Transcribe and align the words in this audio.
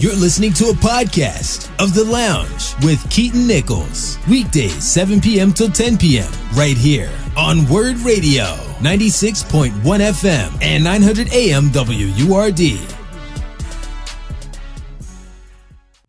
You're 0.00 0.16
listening 0.16 0.54
to 0.54 0.70
a 0.70 0.72
podcast 0.72 1.68
of 1.78 1.92
The 1.92 2.02
Lounge 2.02 2.74
with 2.82 3.06
Keaton 3.10 3.46
Nichols. 3.46 4.16
Weekdays, 4.30 4.82
7 4.82 5.20
p.m. 5.20 5.52
till 5.52 5.68
10 5.68 5.98
p.m. 5.98 6.32
right 6.54 6.74
here 6.74 7.12
on 7.36 7.68
Word 7.68 7.98
Radio, 7.98 8.44
96.1 8.80 9.72
FM 9.74 10.62
and 10.62 10.82
900 10.82 11.30
AM 11.34 11.68
WURD. 11.68 12.99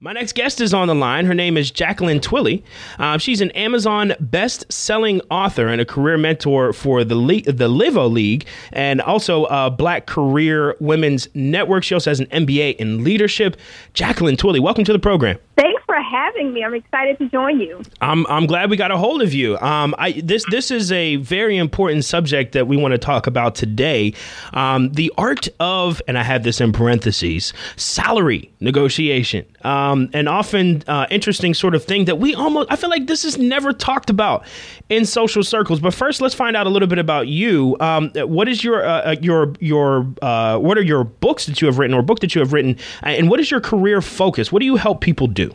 My 0.03 0.13
next 0.13 0.33
guest 0.33 0.61
is 0.61 0.73
on 0.73 0.87
the 0.87 0.95
line. 0.95 1.27
Her 1.27 1.35
name 1.35 1.57
is 1.57 1.69
Jacqueline 1.69 2.19
Twillie. 2.19 2.63
Uh, 2.97 3.19
she's 3.19 3.39
an 3.39 3.51
Amazon 3.51 4.13
best-selling 4.19 5.21
author 5.29 5.67
and 5.67 5.79
a 5.79 5.85
career 5.85 6.17
mentor 6.17 6.73
for 6.73 7.03
the 7.03 7.13
Le- 7.13 7.43
the 7.43 7.69
Levo 7.69 8.11
League, 8.11 8.47
and 8.73 8.99
also 8.99 9.45
a 9.45 9.69
Black 9.69 10.07
Career 10.07 10.75
Women's 10.79 11.27
Network. 11.35 11.83
She 11.83 11.93
also 11.93 12.09
has 12.09 12.19
an 12.19 12.25
MBA 12.27 12.77
in 12.77 13.03
leadership. 13.03 13.57
Jacqueline 13.93 14.37
Twillie, 14.37 14.59
welcome 14.59 14.83
to 14.85 14.91
the 14.91 14.97
program. 14.97 15.37
Thanks 15.55 15.80
for 15.91 16.01
having 16.01 16.53
me. 16.53 16.63
I'm 16.63 16.73
excited 16.73 17.17
to 17.17 17.27
join 17.27 17.59
you. 17.59 17.81
I'm 17.99 18.25
I'm 18.27 18.45
glad 18.45 18.69
we 18.69 18.77
got 18.77 18.91
a 18.91 18.97
hold 18.97 19.21
of 19.21 19.33
you. 19.33 19.57
Um, 19.57 19.93
I 19.97 20.13
this 20.23 20.45
this 20.49 20.71
is 20.71 20.89
a 20.89 21.17
very 21.17 21.57
important 21.57 22.05
subject 22.05 22.53
that 22.53 22.65
we 22.65 22.77
want 22.77 22.93
to 22.93 22.97
talk 22.97 23.27
about 23.27 23.55
today. 23.55 24.13
Um, 24.53 24.93
the 24.93 25.11
art 25.17 25.49
of, 25.59 26.01
and 26.07 26.17
I 26.17 26.23
have 26.23 26.43
this 26.43 26.61
in 26.61 26.71
parentheses, 26.71 27.51
salary 27.75 28.53
negotiation. 28.61 29.45
Um, 29.63 30.09
an 30.13 30.29
often 30.29 30.81
uh, 30.87 31.07
interesting 31.09 31.53
sort 31.53 31.75
of 31.75 31.83
thing 31.83 32.05
that 32.05 32.19
we 32.19 32.35
almost 32.35 32.71
I 32.71 32.77
feel 32.77 32.89
like 32.89 33.07
this 33.07 33.25
is 33.25 33.37
never 33.37 33.73
talked 33.73 34.09
about 34.09 34.45
in 34.87 35.05
social 35.05 35.43
circles. 35.43 35.81
But 35.81 35.93
first, 35.93 36.21
let's 36.21 36.35
find 36.35 36.55
out 36.55 36.67
a 36.67 36.69
little 36.69 36.87
bit 36.87 36.99
about 36.99 37.27
you. 37.27 37.75
Um, 37.81 38.11
what 38.15 38.47
is 38.47 38.63
your 38.63 38.85
uh, 38.85 39.01
uh, 39.01 39.15
your 39.19 39.55
your 39.59 40.07
uh, 40.21 40.57
what 40.57 40.77
are 40.77 40.83
your 40.83 41.03
books 41.03 41.47
that 41.47 41.61
you 41.61 41.65
have 41.65 41.79
written 41.79 41.93
or 41.93 42.01
book 42.01 42.21
that 42.21 42.33
you 42.33 42.39
have 42.39 42.53
written, 42.53 42.77
and 43.03 43.29
what 43.29 43.41
is 43.41 43.51
your 43.51 43.59
career 43.59 44.01
focus? 44.01 44.53
What 44.53 44.61
do 44.61 44.65
you 44.65 44.77
help 44.77 45.01
people 45.01 45.27
do? 45.27 45.53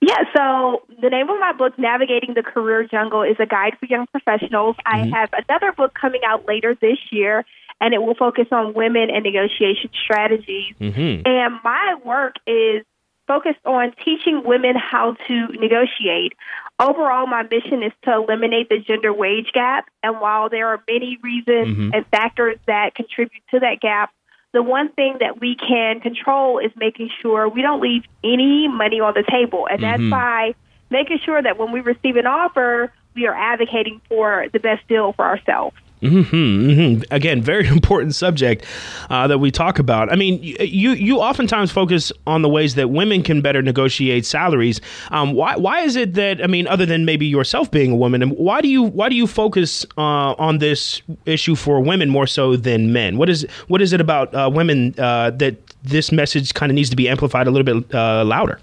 Yeah, 0.00 0.24
so 0.34 0.82
the 1.00 1.10
name 1.10 1.28
of 1.28 1.38
my 1.38 1.52
book, 1.52 1.78
Navigating 1.78 2.34
the 2.34 2.42
Career 2.42 2.84
Jungle, 2.84 3.22
is 3.22 3.36
a 3.38 3.46
guide 3.46 3.76
for 3.78 3.86
young 3.86 4.06
professionals. 4.06 4.76
Mm-hmm. 4.86 5.14
I 5.14 5.18
have 5.18 5.30
another 5.32 5.72
book 5.72 5.92
coming 5.94 6.22
out 6.26 6.46
later 6.48 6.74
this 6.74 6.98
year, 7.10 7.44
and 7.80 7.92
it 7.92 8.02
will 8.02 8.14
focus 8.14 8.46
on 8.50 8.72
women 8.72 9.10
and 9.10 9.22
negotiation 9.22 9.90
strategies. 10.04 10.74
Mm-hmm. 10.80 11.26
And 11.26 11.54
my 11.62 11.96
work 12.04 12.36
is 12.46 12.84
focused 13.26 13.64
on 13.64 13.92
teaching 14.04 14.42
women 14.44 14.74
how 14.74 15.16
to 15.28 15.46
negotiate. 15.52 16.32
Overall, 16.78 17.26
my 17.26 17.42
mission 17.42 17.82
is 17.82 17.92
to 18.04 18.14
eliminate 18.14 18.68
the 18.70 18.78
gender 18.78 19.12
wage 19.12 19.52
gap. 19.52 19.88
And 20.02 20.18
while 20.18 20.48
there 20.48 20.68
are 20.68 20.82
many 20.88 21.18
reasons 21.22 21.76
mm-hmm. 21.76 21.90
and 21.92 22.06
factors 22.06 22.58
that 22.66 22.94
contribute 22.94 23.42
to 23.50 23.60
that 23.60 23.80
gap, 23.80 24.12
the 24.52 24.62
one 24.62 24.90
thing 24.92 25.16
that 25.20 25.40
we 25.40 25.54
can 25.54 26.00
control 26.00 26.58
is 26.58 26.72
making 26.76 27.10
sure 27.20 27.48
we 27.48 27.62
don't 27.62 27.80
leave 27.80 28.02
any 28.24 28.68
money 28.68 29.00
on 29.00 29.14
the 29.14 29.24
table. 29.30 29.68
And 29.70 29.82
that's 29.82 30.00
mm-hmm. 30.00 30.10
by 30.10 30.54
making 30.90 31.20
sure 31.24 31.40
that 31.40 31.58
when 31.58 31.72
we 31.72 31.80
receive 31.80 32.16
an 32.16 32.26
offer, 32.26 32.92
we 33.14 33.26
are 33.26 33.34
advocating 33.34 34.00
for 34.08 34.46
the 34.52 34.58
best 34.58 34.86
deal 34.88 35.12
for 35.12 35.24
ourselves. 35.24 35.76
Mm-hmm, 36.02 36.70
mm-hmm. 36.70 37.02
Again, 37.10 37.42
very 37.42 37.66
important 37.76 38.14
subject 38.14 38.64
uh, 39.10 39.26
that 39.26 39.38
we 39.38 39.50
talk 39.50 39.78
about. 39.78 40.10
I 40.10 40.16
mean, 40.16 40.42
you 40.42 40.92
you 40.92 41.20
oftentimes 41.20 41.70
focus 41.70 42.12
on 42.26 42.42
the 42.42 42.48
ways 42.48 42.74
that 42.76 42.90
women 42.90 43.22
can 43.22 43.40
better 43.42 43.62
negotiate 43.62 44.24
salaries. 44.24 44.80
Um, 45.10 45.34
why 45.34 45.56
why 45.56 45.80
is 45.80 45.96
it 45.96 46.14
that 46.14 46.42
I 46.42 46.46
mean, 46.46 46.66
other 46.66 46.86
than 46.86 47.04
maybe 47.04 47.26
yourself 47.26 47.70
being 47.70 47.92
a 47.92 47.96
woman, 47.96 48.22
and 48.22 48.32
why 48.32 48.60
do 48.60 48.68
you 48.68 48.82
why 48.82 49.08
do 49.08 49.14
you 49.14 49.26
focus 49.26 49.84
uh, 49.98 50.32
on 50.38 50.58
this 50.58 51.02
issue 51.26 51.54
for 51.54 51.80
women 51.80 52.08
more 52.08 52.26
so 52.26 52.56
than 52.56 52.92
men? 52.92 53.18
What 53.18 53.28
is 53.28 53.46
what 53.68 53.82
is 53.82 53.92
it 53.92 54.00
about 54.00 54.34
uh, 54.34 54.50
women 54.52 54.94
uh, 54.98 55.30
that 55.32 55.56
this 55.82 56.12
message 56.12 56.54
kind 56.54 56.70
of 56.70 56.74
needs 56.76 56.90
to 56.90 56.96
be 56.96 57.08
amplified 57.08 57.46
a 57.46 57.50
little 57.50 57.80
bit 57.80 57.94
uh, 57.94 58.24
louder? 58.24 58.58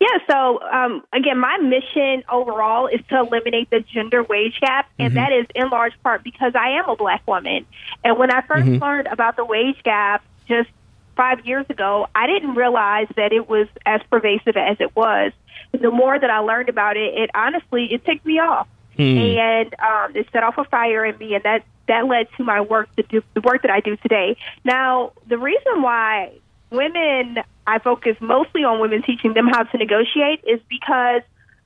Yeah, 0.00 0.18
so 0.30 0.62
um, 0.62 1.02
again, 1.12 1.38
my 1.38 1.58
mission 1.58 2.22
overall 2.30 2.86
is 2.86 3.00
to 3.08 3.18
eliminate 3.18 3.68
the 3.70 3.80
gender 3.80 4.22
wage 4.22 4.60
gap, 4.60 4.88
and 4.96 5.12
mm-hmm. 5.12 5.16
that 5.16 5.32
is 5.32 5.46
in 5.56 5.70
large 5.70 5.94
part 6.04 6.22
because 6.22 6.52
I 6.54 6.78
am 6.78 6.88
a 6.88 6.94
black 6.94 7.26
woman. 7.26 7.66
And 8.04 8.16
when 8.16 8.30
I 8.30 8.42
1st 8.42 8.62
mm-hmm. 8.62 8.82
learned 8.82 9.08
about 9.08 9.36
the 9.36 9.44
wage 9.44 9.82
gap 9.82 10.24
just 10.46 10.68
five 11.16 11.44
years 11.44 11.66
ago, 11.68 12.06
I 12.14 12.28
didn't 12.28 12.54
realize 12.54 13.08
that 13.16 13.32
it 13.32 13.48
was 13.48 13.66
as 13.84 14.00
pervasive 14.08 14.56
as 14.56 14.76
it 14.78 14.94
was. 14.94 15.32
The 15.72 15.90
more 15.90 16.16
that 16.16 16.30
I 16.30 16.38
learned 16.38 16.68
about 16.68 16.96
it, 16.96 17.14
it 17.18 17.30
honestly 17.34 17.92
it 17.92 18.04
ticked 18.04 18.24
me 18.24 18.38
off, 18.38 18.68
mm. 18.96 19.36
and 19.36 19.74
um, 19.80 20.14
it 20.14 20.28
set 20.32 20.44
off 20.44 20.58
a 20.58 20.64
fire 20.64 21.04
in 21.04 21.18
me, 21.18 21.34
and 21.34 21.42
that 21.42 21.64
that 21.88 22.06
led 22.06 22.28
to 22.36 22.44
my 22.44 22.60
work 22.60 22.94
to 22.96 23.02
do 23.02 23.20
the 23.34 23.40
work 23.40 23.62
that 23.62 23.70
I 23.70 23.80
do 23.80 23.96
today. 23.96 24.36
Now, 24.64 25.12
the 25.26 25.38
reason 25.38 25.82
why 25.82 26.38
women, 26.70 27.38
I 27.66 27.78
focus 27.78 28.16
mostly 28.20 28.64
on 28.64 28.80
women 28.80 29.02
teaching 29.02 29.34
them 29.34 29.46
how 29.46 29.64
to 29.64 29.78
negotiate 29.78 30.44
is 30.46 30.60
because 30.68 31.22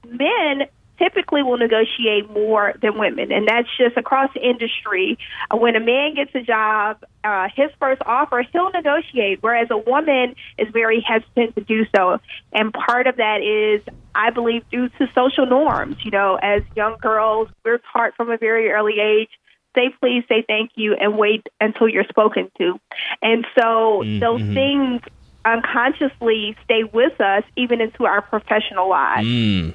men 0.06 0.68
typically 0.98 1.42
will 1.42 1.58
negotiate 1.58 2.30
more 2.30 2.74
than 2.80 2.98
women, 2.98 3.32
and 3.32 3.48
that's 3.48 3.68
just 3.76 3.96
across 3.96 4.32
the 4.34 4.40
industry. 4.40 5.18
When 5.52 5.74
a 5.74 5.80
man 5.80 6.14
gets 6.14 6.34
a 6.34 6.42
job, 6.42 7.02
uh, 7.24 7.48
his 7.54 7.70
first 7.80 8.02
offer, 8.06 8.44
he'll 8.52 8.70
negotiate, 8.70 9.38
whereas 9.40 9.68
a 9.70 9.78
woman 9.78 10.36
is 10.58 10.68
very 10.72 11.00
hesitant 11.00 11.56
to 11.56 11.62
do 11.62 11.86
so. 11.94 12.18
And 12.52 12.72
part 12.72 13.06
of 13.06 13.16
that 13.16 13.40
is, 13.42 13.82
I 14.14 14.30
believe, 14.30 14.68
due 14.70 14.88
to 14.90 15.08
social 15.14 15.46
norms. 15.46 15.96
You 16.04 16.10
know, 16.12 16.38
as 16.40 16.62
young 16.76 16.96
girls, 17.00 17.48
we're 17.64 17.80
taught 17.92 18.14
from 18.16 18.30
a 18.30 18.36
very 18.36 18.70
early 18.70 19.00
age 19.00 19.30
say 19.74 19.90
please, 20.00 20.24
say 20.28 20.44
thank 20.46 20.72
you, 20.74 20.94
and 20.94 21.18
wait 21.18 21.46
until 21.60 21.88
you're 21.88 22.04
spoken 22.04 22.50
to. 22.58 22.78
And 23.20 23.46
so 23.54 24.02
mm-hmm. 24.02 24.18
those 24.20 24.42
things 24.54 25.02
unconsciously 25.44 26.56
stay 26.64 26.84
with 26.84 27.20
us 27.20 27.44
even 27.56 27.80
into 27.80 28.04
our 28.04 28.22
professional 28.22 28.88
lives. 28.88 29.26
Mm. 29.26 29.74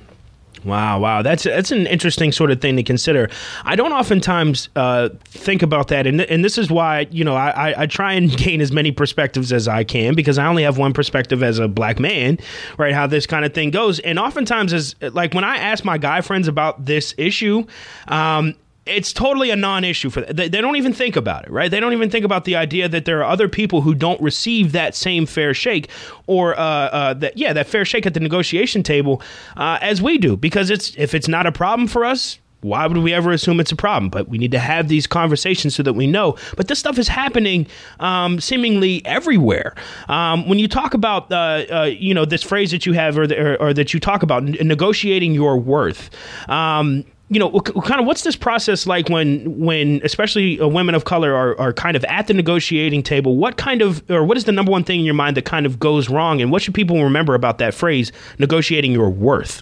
Wow, 0.64 1.00
wow, 1.00 1.22
that's 1.22 1.44
that's 1.44 1.72
an 1.72 1.88
interesting 1.88 2.32
sort 2.32 2.52
of 2.52 2.60
thing 2.60 2.76
to 2.78 2.84
consider. 2.84 3.30
I 3.64 3.76
don't 3.76 3.94
oftentimes 3.94 4.70
uh, 4.76 5.10
think 5.26 5.62
about 5.62 5.90
that, 5.90 6.08
and 6.08 6.22
and 6.22 6.44
this 6.44 6.58
is 6.58 6.72
why 6.72 7.08
you 7.12 7.24
know 7.24 7.36
I, 7.36 7.84
I 7.84 7.86
try 7.86 8.14
and 8.14 8.36
gain 8.38 8.60
as 8.62 8.72
many 8.72 8.92
perspectives 8.92 9.54
as 9.54 9.68
I 9.68 9.84
can 9.84 10.16
because 10.16 10.38
I 10.38 10.48
only 10.48 10.64
have 10.64 10.78
one 10.78 10.94
perspective 10.94 11.44
as 11.44 11.60
a 11.60 11.68
black 11.68 12.00
man, 12.00 12.40
right? 12.78 12.94
How 12.94 13.08
this 13.08 13.26
kind 13.28 13.46
of 13.46 13.54
thing 13.54 13.72
goes, 13.72 14.00
and 14.00 14.18
oftentimes 14.18 14.74
as 14.74 14.96
like 15.02 15.34
when 15.34 15.44
I 15.44 15.58
ask 15.58 15.86
my 15.86 15.98
guy 15.98 16.22
friends 16.22 16.48
about 16.48 16.86
this 16.86 17.14
issue, 17.18 17.66
um, 18.08 18.56
it's 18.88 19.14
totally 19.14 19.50
a 19.50 19.56
non-issue 19.56 20.10
for 20.10 20.22
them. 20.22 20.36
They, 20.36 20.50
don't 20.50 20.76
even 20.76 20.94
think 20.94 21.16
about 21.16 21.46
it, 21.46 21.52
right? 21.52 21.70
They 21.70 21.80
don't 21.80 21.94
even 21.94 22.10
think 22.10 22.26
about 22.26 22.46
the 22.46 22.56
idea 22.56 22.90
that 22.90 23.06
there 23.06 23.20
are 23.20 23.30
other 23.30 23.48
people 23.48 23.82
who 23.82 23.94
don't 23.94 24.22
receive 24.22 24.72
that 24.72 24.96
same 24.96 25.26
fair 25.26 25.54
shake, 25.54 25.90
or 26.28 26.58
uh, 26.58 26.62
uh, 26.62 27.14
that 27.16 27.38
yeah, 27.38 27.54
that 27.54 27.68
fair 27.68 27.86
shake 27.86 28.06
at 28.06 28.14
the 28.14 28.20
negotiation 28.20 28.84
table 28.84 29.22
uh, 29.56 29.80
as 29.82 30.02
we 30.02 30.18
do. 30.18 30.38
Because 30.38 30.70
it's 30.70 30.96
if 30.98 31.14
it's 31.14 31.28
not 31.28 31.46
a 31.46 31.52
problem 31.52 31.88
for 31.88 32.06
us, 32.06 32.40
why 32.62 32.88
would 32.88 32.98
we 32.98 33.14
ever 33.14 33.32
assume 33.32 33.60
it's 33.60 33.72
a 33.72 33.76
problem? 33.76 34.10
But 34.10 34.30
we 34.30 34.38
need 34.38 34.52
to 34.52 34.60
have 34.60 34.88
these 34.88 35.08
conversations 35.08 35.76
so 35.76 35.84
that 35.84 35.94
we 35.94 36.08
know. 36.08 36.36
But 36.56 36.68
this 36.68 36.80
stuff 36.80 36.98
is 36.98 37.08
happening 37.08 37.68
um, 38.00 38.40
seemingly 38.40 39.06
everywhere. 39.06 39.76
Um, 40.10 40.48
when 40.48 40.60
you 40.60 40.68
talk 40.68 40.94
about, 40.94 41.32
uh, 41.32 41.66
uh, 41.72 41.84
you 41.84 42.14
know, 42.14 42.26
this 42.26 42.44
phrase 42.44 42.72
that 42.72 42.86
you 42.86 42.94
have 42.94 43.18
or, 43.18 43.28
the, 43.28 43.40
or, 43.40 43.62
or 43.62 43.74
that 43.74 43.94
you 43.94 44.00
talk 44.00 44.24
about, 44.24 44.44
negotiating 44.44 45.34
your 45.34 45.58
worth. 45.58 46.10
Um, 46.50 47.06
you 47.30 47.40
know, 47.40 47.60
kind 47.60 48.00
of 48.00 48.08
what's 48.08 48.24
this 48.24 48.36
process 48.38 48.88
like 48.88 49.10
when, 49.10 49.60
when 49.60 50.00
especially 50.04 50.60
uh, 50.60 50.68
women 50.68 50.96
of 50.96 51.04
color 51.04 51.34
are, 51.34 51.60
are 51.60 51.74
kind 51.74 51.98
of 51.98 52.06
at 52.06 52.28
the 52.28 52.34
negotiating 52.34 53.04
table? 53.04 53.36
What 53.36 53.58
kind 53.58 53.82
of, 53.82 54.10
or 54.10 54.24
what 54.24 54.38
is 54.38 54.46
the 54.46 54.54
number 54.54 54.72
one 54.72 54.84
thing 54.84 55.00
in 55.00 55.06
your 55.06 55.14
mind 55.14 55.36
that 55.36 55.46
kind 55.46 55.66
of 55.66 55.78
goes 55.78 56.10
wrong? 56.10 56.42
And 56.42 56.52
what 56.52 56.62
should 56.62 56.74
people 56.74 57.04
remember 57.04 57.36
about 57.36 57.58
that 57.58 57.74
phrase, 57.74 58.14
negotiating 58.40 58.94
your 58.94 59.10
worth? 59.10 59.62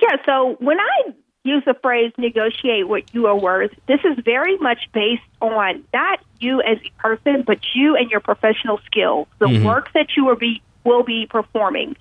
Yeah, 0.00 0.16
so 0.24 0.56
when 0.60 0.80
I 0.80 1.12
use 1.44 1.62
the 1.66 1.74
phrase 1.74 2.12
negotiate 2.16 2.88
what 2.88 3.14
you 3.14 3.26
are 3.26 3.38
worth, 3.38 3.72
this 3.86 4.00
is 4.04 4.18
very 4.24 4.56
much 4.58 4.88
based 4.94 5.22
on 5.42 5.84
not 5.92 6.20
you 6.38 6.62
as 6.62 6.78
a 6.78 7.02
person, 7.02 7.42
but 7.46 7.58
you 7.74 7.96
and 7.96 8.10
your 8.10 8.20
professional 8.20 8.80
skills, 8.86 9.28
the 9.40 9.46
mm-hmm. 9.46 9.66
work 9.66 9.92
that 9.92 10.16
you 10.16 10.24
will 10.24 10.36
be, 10.36 10.62
will 10.84 11.02
be 11.02 11.26
performing. 11.26 11.96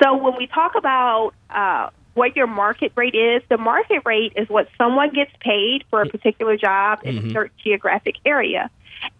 So 0.00 0.16
when 0.16 0.36
we 0.36 0.46
talk 0.46 0.76
about, 0.76 1.32
uh, 1.50 1.90
what 2.14 2.36
your 2.36 2.46
market 2.46 2.92
rate 2.96 3.14
is. 3.14 3.42
The 3.48 3.58
market 3.58 4.02
rate 4.04 4.32
is 4.36 4.48
what 4.48 4.68
someone 4.76 5.10
gets 5.10 5.30
paid 5.40 5.84
for 5.90 6.02
a 6.02 6.06
particular 6.06 6.56
job 6.56 7.00
in 7.04 7.16
mm-hmm. 7.16 7.28
a 7.28 7.32
certain 7.32 7.56
geographic 7.62 8.16
area. 8.24 8.70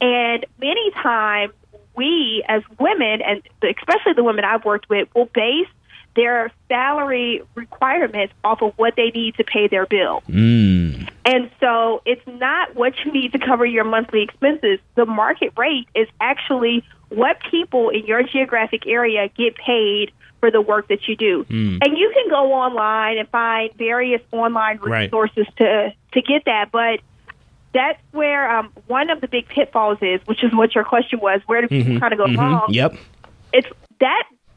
And 0.00 0.44
many 0.60 0.90
times 1.02 1.52
we 1.96 2.44
as 2.48 2.62
women, 2.78 3.22
and 3.22 3.42
especially 3.62 4.14
the 4.14 4.24
women 4.24 4.44
I've 4.44 4.64
worked 4.64 4.88
with, 4.88 5.08
will 5.14 5.28
base 5.32 5.68
their 6.16 6.50
salary 6.68 7.42
requirements 7.54 8.34
off 8.42 8.62
of 8.62 8.72
what 8.76 8.94
they 8.96 9.10
need 9.10 9.34
to 9.36 9.44
pay 9.44 9.68
their 9.68 9.86
bill. 9.86 10.22
Mm. 10.28 11.08
And 11.24 11.50
so 11.60 12.02
it's 12.04 12.26
not 12.26 12.74
what 12.74 12.94
you 13.04 13.12
need 13.12 13.32
to 13.32 13.38
cover 13.38 13.64
your 13.64 13.84
monthly 13.84 14.22
expenses. 14.22 14.80
The 14.96 15.06
market 15.06 15.52
rate 15.56 15.86
is 15.94 16.08
actually 16.20 16.84
what 17.10 17.38
people 17.50 17.90
in 17.90 18.06
your 18.06 18.22
geographic 18.22 18.86
area 18.86 19.28
get 19.36 19.54
paid 19.56 20.12
for 20.40 20.50
the 20.50 20.60
work 20.60 20.88
that 20.88 21.06
you 21.06 21.16
do. 21.16 21.44
Mm. 21.44 21.78
And 21.82 21.96
you 21.96 22.10
can 22.14 22.28
go 22.28 22.52
online 22.52 23.18
and 23.18 23.28
find 23.28 23.70
various 23.76 24.20
online 24.32 24.78
resources 24.78 25.46
right. 25.46 25.56
to 25.58 25.94
to 26.14 26.22
get 26.22 26.44
that, 26.46 26.70
but 26.72 27.00
that's 27.72 28.00
where 28.10 28.58
um, 28.58 28.72
one 28.88 29.10
of 29.10 29.20
the 29.20 29.28
big 29.28 29.46
pitfalls 29.46 29.98
is, 30.02 30.20
which 30.24 30.42
is 30.42 30.52
what 30.52 30.74
your 30.74 30.84
question 30.84 31.20
was. 31.20 31.40
Where 31.46 31.60
do 31.62 31.68
people 31.68 31.92
mm-hmm. 31.92 32.00
kind 32.00 32.12
of 32.12 32.18
go 32.18 32.26
mm-hmm. 32.26 32.40
wrong? 32.40 32.66
Yep. 32.70 32.96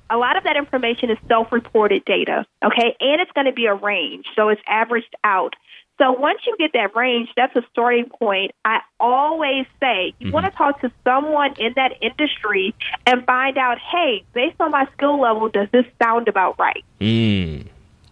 a 0.10 0.18
lot 0.18 0.38
of 0.38 0.44
that 0.44 0.58
information 0.58 1.10
is 1.10 1.18
self-reported 1.28 2.06
data, 2.06 2.46
okay, 2.64 2.96
and 3.00 3.22
it's 3.22 3.32
going 3.32 3.48
to 3.48 3.54
be 3.54 3.66
a 3.66 3.74
range, 3.74 4.26
so 4.36 4.50
it's 4.50 4.62
averaged 4.68 5.16
out. 5.24 5.56
So 6.00 6.12
once 6.12 6.40
you 6.46 6.56
get 6.58 6.74
that 6.74 6.96
range, 6.96 7.30
that's 7.36 7.56
a 7.56 7.62
starting 7.72 8.10
point. 8.10 8.52
I 8.66 8.80
always 9.00 9.66
say 9.80 10.14
you 10.18 10.28
mm-hmm. 10.28 10.34
want 10.34 10.46
to 10.46 10.52
talk 10.52 10.82
to 10.82 10.92
someone 11.04 11.54
in 11.60 11.74
that 11.76 11.94
industry 12.02 12.74
and 13.06 13.24
find 13.26 13.58
out, 13.58 13.78
hey, 13.80 14.24
based 14.34 14.60
on 14.60 14.72
my 14.72 14.88
skill 14.94 15.20
level, 15.22 15.50
does 15.50 15.68
this 15.72 15.86
sound 16.02 16.28
about 16.28 16.58
right? 16.58 16.84
Mm. 17.00 17.68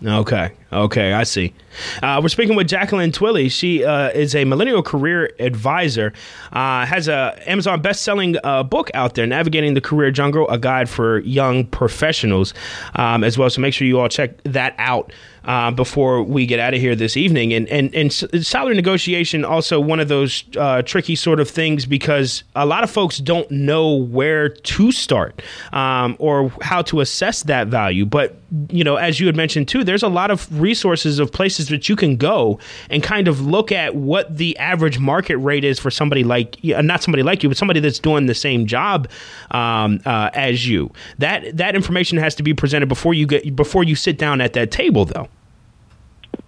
Okay. 0.06 0.52
Okay, 0.74 1.12
I 1.12 1.24
see. 1.24 1.54
Uh, 2.02 2.20
we're 2.22 2.30
speaking 2.30 2.56
with 2.56 2.68
Jacqueline 2.68 3.12
Twillie. 3.12 3.52
She 3.52 3.84
uh, 3.84 4.10
is 4.10 4.36
a 4.36 4.46
millennial 4.46 4.82
career 4.82 5.32
advisor. 5.40 6.14
Uh, 6.54 6.86
has 6.86 7.10
a 7.10 7.38
Amazon 7.46 7.82
best-selling 7.82 8.38
uh, 8.44 8.64
book 8.64 8.90
out 8.94 9.16
there, 9.16 9.28
"Navigating 9.28 9.74
the 9.74 9.82
Career 9.82 10.12
Jungle: 10.12 10.48
A 10.50 10.58
Guide 10.58 10.90
for 10.90 11.20
Young 11.20 11.66
Professionals," 11.66 12.54
um, 12.96 13.24
as 13.24 13.38
well. 13.38 13.50
So 13.50 13.60
make 13.62 13.74
sure 13.74 13.86
you 13.86 14.00
all 14.00 14.10
check 14.10 14.42
that 14.44 14.76
out 14.78 15.12
uh, 15.46 15.72
before 15.72 16.24
we 16.24 16.46
get 16.46 16.60
out 16.60 16.74
of 16.74 16.80
here 16.80 16.96
this 16.96 17.18
evening. 17.18 17.54
And 17.54 17.68
and 17.70 17.94
and 17.96 18.14
salary 18.14 18.76
negotiation 18.76 19.44
also 19.44 19.80
one 19.80 20.00
of 20.00 20.08
those 20.08 20.44
uh, 20.58 20.82
tricky 20.84 21.16
sort 21.16 21.40
of 21.40 21.50
things 21.50 21.86
because 21.86 22.44
a 22.56 22.66
lot 22.66 22.84
of 22.84 22.92
folks 22.92 23.18
don't 23.18 23.50
know 23.52 23.96
where 23.96 24.50
to 24.50 24.92
start 24.92 25.42
um, 25.74 26.16
or 26.20 26.52
how 26.62 26.82
to 26.84 27.00
assess 27.02 27.44
that 27.44 27.68
value. 27.68 28.06
But 28.06 28.36
you 28.70 28.84
know, 28.84 28.98
as 28.98 29.20
you 29.20 29.26
had 29.28 29.36
mentioned 29.36 29.68
too, 29.68 29.84
there's 29.84 30.04
a 30.04 30.10
lot 30.10 30.32
of 30.32 30.61
resources 30.62 31.20
of 31.20 31.32
places 31.32 31.70
that 31.70 31.90
you 31.90 31.96
can 31.96 32.16
go 32.16 32.60
and 32.90 33.04
kind 33.04 33.28
of 33.28 33.42
look 33.42 33.72
at 33.72 33.96
what 33.96 34.38
the 34.38 34.58
average 34.58 35.00
market 35.00 35.38
rate 35.38 35.64
is 35.64 35.80
for 35.80 35.92
somebody 35.92 36.24
like 36.24 36.64
not 36.64 37.02
somebody 37.02 37.24
like 37.24 37.44
you, 37.44 37.50
but 37.50 37.58
somebody 37.58 37.80
that's 37.80 38.00
doing 38.00 38.28
the 38.28 38.36
same 38.36 38.66
job 38.66 39.10
um, 39.52 40.00
uh, 40.06 40.30
as 40.34 40.68
you. 40.68 40.92
That 41.18 41.58
that 41.58 41.76
information 41.76 42.18
has 42.18 42.36
to 42.36 42.44
be 42.44 42.54
presented 42.54 42.88
before 42.88 43.14
you 43.14 43.26
get 43.26 43.56
before 43.56 43.84
you 43.84 43.96
sit 43.96 44.18
down 44.18 44.42
at 44.42 44.54
that 44.54 44.72
table, 44.72 45.06
though. 45.06 45.28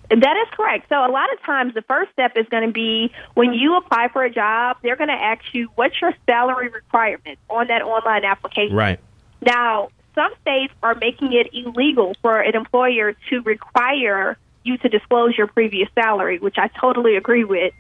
That 0.10 0.38
is 0.38 0.48
correct. 0.52 0.90
So 0.90 0.96
a 0.96 1.10
lot 1.10 1.34
of 1.34 1.42
times 1.44 1.74
the 1.74 1.82
first 1.84 2.12
step 2.12 2.34
is 2.36 2.46
going 2.50 2.68
to 2.68 2.72
be 2.72 3.12
when 3.34 3.54
you 3.54 3.78
apply 3.78 4.10
for 4.10 4.24
a 4.24 4.30
job, 4.30 4.78
they're 4.84 4.96
going 4.96 5.10
to 5.10 5.14
ask 5.14 5.42
you 5.54 5.70
what's 5.76 6.00
your 6.02 6.14
salary 6.28 6.70
requirement 6.70 7.40
on 7.50 7.68
that 7.68 7.82
online 7.82 8.24
application. 8.24 8.76
Right. 8.76 9.00
Now, 9.42 9.90
some 10.16 10.32
states 10.42 10.74
are 10.82 10.96
making 10.96 11.34
it 11.34 11.50
illegal 11.54 12.16
for 12.22 12.40
an 12.40 12.56
employer 12.56 13.14
to 13.30 13.42
require 13.42 14.38
you 14.64 14.78
to 14.78 14.90
disclose 14.90 15.38
your 15.38 15.48
previous 15.48 15.90
salary, 15.94 16.40
which 16.40 16.56
I 16.58 16.68
totally 16.68 17.16
agree 17.16 17.44
with. 17.44 17.74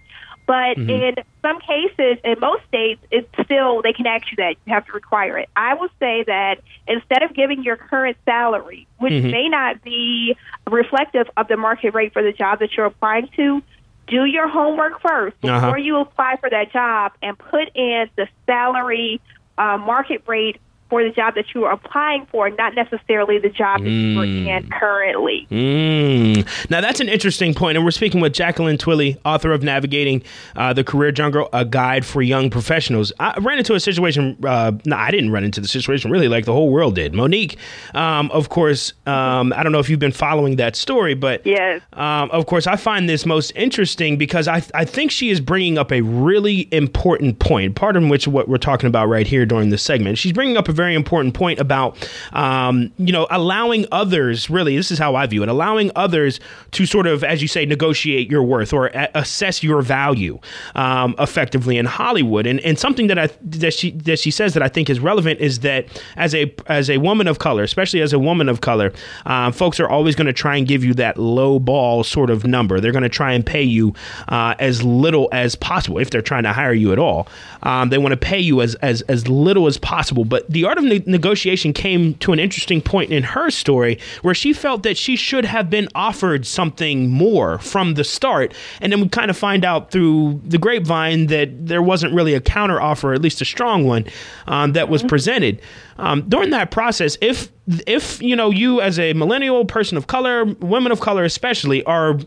But 0.46 0.76
mm-hmm. 0.78 0.90
in 0.90 1.16
some 1.42 1.60
cases, 1.62 2.18
in 2.24 2.40
most 2.40 2.64
states, 2.68 3.02
it's 3.12 3.30
still 3.46 3.82
they 3.82 3.94
can 3.94 4.06
ask 4.06 4.30
you 4.30 4.36
that 4.38 4.56
you 4.66 4.74
have 4.74 4.86
to 4.88 4.92
require 4.92 5.38
it. 5.38 5.50
I 5.56 5.76
will 5.76 5.90
say 6.00 6.24
that 6.24 6.60
instead 6.86 7.24
of 7.24 7.34
giving 7.34 7.64
your 7.64 7.78
current 7.78 8.18
salary, 8.26 8.88
which 8.98 9.14
mm-hmm. 9.14 9.32
may 9.32 9.48
not 9.48 9.82
be 9.82 10.36
reflective 10.70 11.30
of 11.38 11.48
the 11.48 11.56
market 11.56 11.94
rate 11.94 12.12
for 12.12 12.22
the 12.22 12.34
job 12.34 12.60
that 12.60 12.76
you're 12.76 12.88
applying 12.88 13.30
to, 13.38 13.62
do 14.08 14.26
your 14.26 14.50
homework 14.50 15.02
first 15.02 15.38
uh-huh. 15.44 15.56
before 15.56 15.70
uh-huh. 15.70 15.78
you 15.78 16.00
apply 16.02 16.36
for 16.38 16.50
that 16.50 16.74
job 16.74 17.14
and 17.22 17.38
put 17.38 17.70
in 17.74 18.10
the 18.18 18.28
salary 18.46 19.22
uh, 19.58 19.78
market 19.78 20.24
rate 20.28 20.58
for 20.94 21.04
the 21.04 21.10
job 21.10 21.34
that 21.34 21.56
you 21.56 21.66
are 21.66 21.72
applying 21.72 22.24
for, 22.28 22.48
not 22.51 22.75
necessarily 22.75 23.40
the 23.40 23.50
job 23.50 23.81
that 23.81 23.90
mm. 23.90 24.13
you 24.13 24.19
are 24.19 24.25
in 24.25 24.63
mm. 24.63 24.72
currently. 24.80 25.48
Mm. 25.50 26.69
Now, 26.69 26.81
that's 26.81 27.00
an 27.00 27.10
interesting 27.10 27.56
point, 27.56 27.78
and 27.78 27.84
we're 27.84 27.90
speaking 27.90 28.22
with 28.22 28.31
Jacqueline 28.31 28.78
Twillie, 28.78 29.18
author 29.25 29.51
of 29.51 29.63
Navigating 29.63 30.22
uh, 30.56 30.72
the 30.72 30.84
Career 30.84 31.12
Jungle, 31.12 31.50
a 31.51 31.66
guide 31.66 32.06
for 32.06 32.22
young 32.22 32.51
professionals. 32.51 33.12
I 33.19 33.36
ran 33.40 33.57
into 33.57 33.74
a 33.74 33.80
situation, 33.80 34.38
uh, 34.44 34.74
no, 34.86 34.95
I 34.95 35.10
didn't 35.10 35.31
run 35.31 35.44
into 35.44 35.60
the 35.62 35.68
situation 35.68 36.12
really 36.12 36.28
like 36.28 36.45
the 36.45 36.54
whole 36.54 36.69
world 36.69 36.94
did. 36.94 37.16
Monique, 37.16 37.57
um, 37.96 38.30
of 38.30 38.50
course, 38.50 38.94
um, 39.07 39.51
I 39.54 39.63
don't 39.63 39.72
know 39.72 39.80
if 39.80 39.89
you've 39.89 39.98
been 39.98 40.12
following 40.12 40.57
that 40.57 40.75
story, 40.75 41.16
but 41.16 41.44
yes. 41.44 41.81
Um, 41.94 42.30
of 42.30 42.46
course, 42.46 42.68
I 42.68 42.75
find 42.75 43.10
this 43.10 43.25
most 43.25 43.51
interesting 43.56 44.16
because 44.16 44.48
I, 44.48 44.62
I 44.75 44.86
think 44.86 45.10
she 45.10 45.31
is 45.31 45.42
bringing 45.42 45.80
up 45.80 45.92
a 45.92 46.01
really 46.01 46.68
important 46.72 47.39
point, 47.39 47.74
part 47.74 47.98
of 47.98 48.07
which 48.07 48.28
what 48.28 48.48
we're 48.48 48.57
talking 48.57 48.86
about 48.86 49.07
right 49.07 49.25
here 49.25 49.48
during 49.48 49.69
this 49.69 49.81
segment. 49.81 50.19
She's 50.19 50.34
bringing 50.34 50.56
up 50.56 50.69
a 50.69 50.72
very 50.72 50.83
very 50.84 50.96
important 50.96 51.34
point 51.34 51.60
about, 51.60 51.90
um, 52.34 52.92
you 52.98 53.14
know, 53.16 53.26
allowing 53.30 53.86
others, 53.92 54.50
really, 54.50 54.76
this 54.76 54.92
is 54.92 55.00
how 55.00 55.16
I 55.22 55.26
view 55.28 55.42
it, 55.44 55.50
allowing 55.50 55.90
others 55.96 56.40
to 56.72 56.86
sort 56.86 57.08
of, 57.08 57.24
as 57.24 57.42
you 57.42 57.48
say, 57.48 57.66
negotiate 57.66 58.30
your 58.30 58.44
worth 58.44 58.74
or 58.74 58.88
a- 58.88 59.12
assess 59.16 59.64
your 59.64 59.82
value 59.82 60.40
um, 60.76 61.16
effectively 61.20 61.78
in 61.78 61.86
Hollywood. 61.86 62.46
And, 62.46 62.60
and 62.68 62.78
something 62.78 63.08
that 63.08 63.18
I, 63.18 63.30
that 63.62 63.74
she, 63.74 63.92
that 64.08 64.20
she 64.20 64.32
says 64.32 64.54
that 64.56 64.64
I 64.64 64.68
think 64.68 64.90
is 64.90 65.00
relevant 65.00 65.40
is 65.40 65.60
that 65.60 65.82
as 66.18 66.36
a, 66.36 66.54
as 66.68 66.90
a 66.90 66.98
woman 66.98 67.28
of 67.28 67.38
color, 67.40 67.64
especially 67.64 68.02
as 68.02 68.14
a 68.14 68.20
woman 68.20 68.50
of 68.50 68.60
color, 68.60 68.92
um, 69.26 69.54
folks 69.54 69.80
are 69.80 69.90
always 69.90 70.16
going 70.16 70.28
to 70.28 70.34
try 70.34 70.58
and 70.58 70.68
give 70.68 70.84
you 70.84 70.94
that 70.96 71.18
low 71.18 71.60
ball 71.60 72.04
sort 72.04 72.30
of 72.30 72.46
number. 72.46 72.80
They're 72.80 72.92
going 72.92 73.04
to 73.04 73.10
try 73.10 73.32
and 73.34 73.46
pay 73.46 73.64
you 73.64 73.94
uh, 74.28 74.56
as 74.60 74.84
little 74.84 75.30
as 75.32 75.56
possible 75.56 76.00
if 76.00 76.10
they're 76.10 76.22
trying 76.22 76.44
to 76.44 76.54
hire 76.54 76.74
you 76.74 76.92
at 76.92 77.00
all. 77.00 77.28
Um, 77.64 77.90
they 77.90 77.98
want 77.98 78.12
to 78.12 78.18
pay 78.18 78.40
you 78.40 78.62
as, 78.62 78.76
as, 78.82 79.02
as 79.04 79.28
little 79.28 79.68
as 79.68 79.78
possible. 79.78 80.26
But 80.26 80.50
the 80.50 80.66
art 80.74 80.80
of 80.80 80.84
ne- 80.86 81.04
negotiation 81.06 81.72
came 81.72 82.16
to 82.16 82.34
an 82.34 82.40
interesting 82.40 82.81
point 82.81 83.12
in 83.12 83.24
her 83.24 83.52
story 83.52 84.00
where 84.24 84.34
she 84.34 84.54
felt 84.54 84.84
that 84.84 84.98
she 84.98 85.16
should 85.16 85.46
have 85.46 85.70
been 85.70 85.88
offered 85.94 86.46
something 86.46 87.10
more 87.10 87.60
from 87.60 87.94
the 87.94 88.04
start. 88.04 88.54
And 88.81 88.92
then 88.92 89.02
we 89.02 89.08
kind 89.10 89.30
of 89.30 89.38
find 89.38 89.64
out 89.64 89.92
through 89.92 90.42
the 90.44 90.58
grapevine 90.58 91.28
that 91.28 91.68
there 91.68 91.81
wasn't 91.81 92.14
really 92.14 92.34
a 92.34 92.42
counter 92.42 92.81
offer, 92.81 93.14
at 93.14 93.22
least 93.22 93.42
a 93.42 93.46
strong 93.46 93.86
one, 93.86 94.06
um, 94.48 94.74
that 94.74 94.90
was 94.90 95.02
mm-hmm. 95.02 95.10
presented. 95.10 95.62
Um, 95.98 96.28
during 96.28 96.50
that 96.50 96.72
process, 96.72 97.18
if 97.22 97.52
if 97.88 98.22
you 98.22 98.36
know 98.36 98.50
you 98.50 98.81
as 98.81 98.98
a 98.98 99.14
millennial 99.14 99.64
person 99.64 99.96
of 99.96 100.08
color, 100.08 100.44
women 100.46 100.92
of 100.92 101.00
color 101.00 101.24
especially, 101.24 101.84
are 101.84 102.18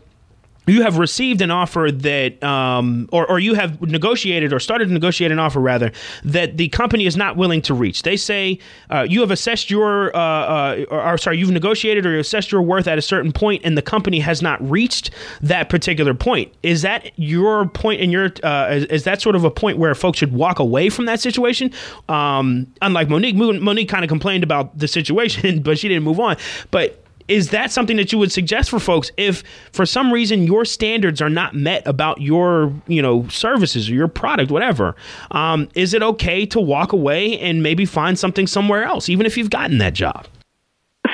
you 0.67 0.83
have 0.83 0.97
received 0.97 1.41
an 1.41 1.51
offer 1.51 1.89
that, 1.91 2.43
um, 2.43 3.07
or, 3.11 3.29
or 3.29 3.39
you 3.39 3.53
have 3.53 3.81
negotiated 3.81 4.53
or 4.53 4.59
started 4.59 4.87
to 4.87 4.93
negotiate 4.93 5.31
an 5.31 5.39
offer 5.39 5.59
rather 5.59 5.91
that 6.23 6.57
the 6.57 6.67
company 6.69 7.05
is 7.05 7.15
not 7.15 7.37
willing 7.37 7.61
to 7.63 7.73
reach. 7.73 8.03
They 8.03 8.17
say 8.17 8.59
uh, 8.89 9.05
you 9.09 9.21
have 9.21 9.31
assessed 9.31 9.71
your, 9.71 10.15
uh, 10.15 10.19
uh, 10.19 10.85
or, 10.89 11.01
or, 11.01 11.17
sorry, 11.17 11.37
you've 11.37 11.51
negotiated 11.51 12.05
or 12.05 12.19
assessed 12.19 12.51
your 12.51 12.61
worth 12.61 12.87
at 12.87 12.97
a 12.97 13.01
certain 13.01 13.31
point, 13.31 13.61
and 13.63 13.77
the 13.77 13.81
company 13.81 14.19
has 14.19 14.41
not 14.41 14.61
reached 14.69 15.11
that 15.41 15.69
particular 15.69 16.13
point. 16.13 16.53
Is 16.63 16.81
that 16.81 17.11
your 17.17 17.67
point? 17.67 18.01
In 18.01 18.11
your 18.11 18.31
uh, 18.43 18.67
is, 18.71 18.85
is, 18.85 19.03
that 19.05 19.21
sort 19.21 19.35
of 19.35 19.43
a 19.43 19.51
point 19.51 19.77
where 19.77 19.95
folks 19.95 20.19
should 20.19 20.33
walk 20.33 20.59
away 20.59 20.89
from 20.89 21.05
that 21.05 21.19
situation? 21.19 21.71
Um, 22.09 22.67
unlike 22.81 23.09
Monique, 23.09 23.35
Monique 23.35 23.89
kind 23.89 24.03
of 24.03 24.09
complained 24.09 24.43
about 24.43 24.77
the 24.77 24.87
situation, 24.87 25.61
but 25.63 25.79
she 25.79 25.87
didn't 25.87 26.03
move 26.03 26.19
on. 26.19 26.37
But 26.71 27.03
is 27.27 27.49
that 27.49 27.71
something 27.71 27.97
that 27.97 28.11
you 28.11 28.17
would 28.17 28.31
suggest 28.31 28.69
for 28.69 28.79
folks 28.79 29.11
if 29.17 29.43
for 29.71 29.85
some 29.85 30.11
reason 30.11 30.43
your 30.43 30.65
standards 30.65 31.21
are 31.21 31.29
not 31.29 31.55
met 31.55 31.85
about 31.85 32.21
your 32.21 32.73
you 32.87 33.01
know 33.01 33.27
services 33.27 33.89
or 33.89 33.93
your 33.93 34.07
product 34.07 34.51
whatever? 34.51 34.95
Um, 35.31 35.69
is 35.75 35.93
it 35.93 36.03
okay 36.03 36.45
to 36.47 36.59
walk 36.59 36.93
away 36.93 37.39
and 37.39 37.61
maybe 37.63 37.85
find 37.85 38.17
something 38.17 38.47
somewhere 38.47 38.83
else 38.83 39.09
even 39.09 39.25
if 39.25 39.37
you've 39.37 39.49
gotten 39.49 39.77
that 39.79 39.93
job? 39.93 40.27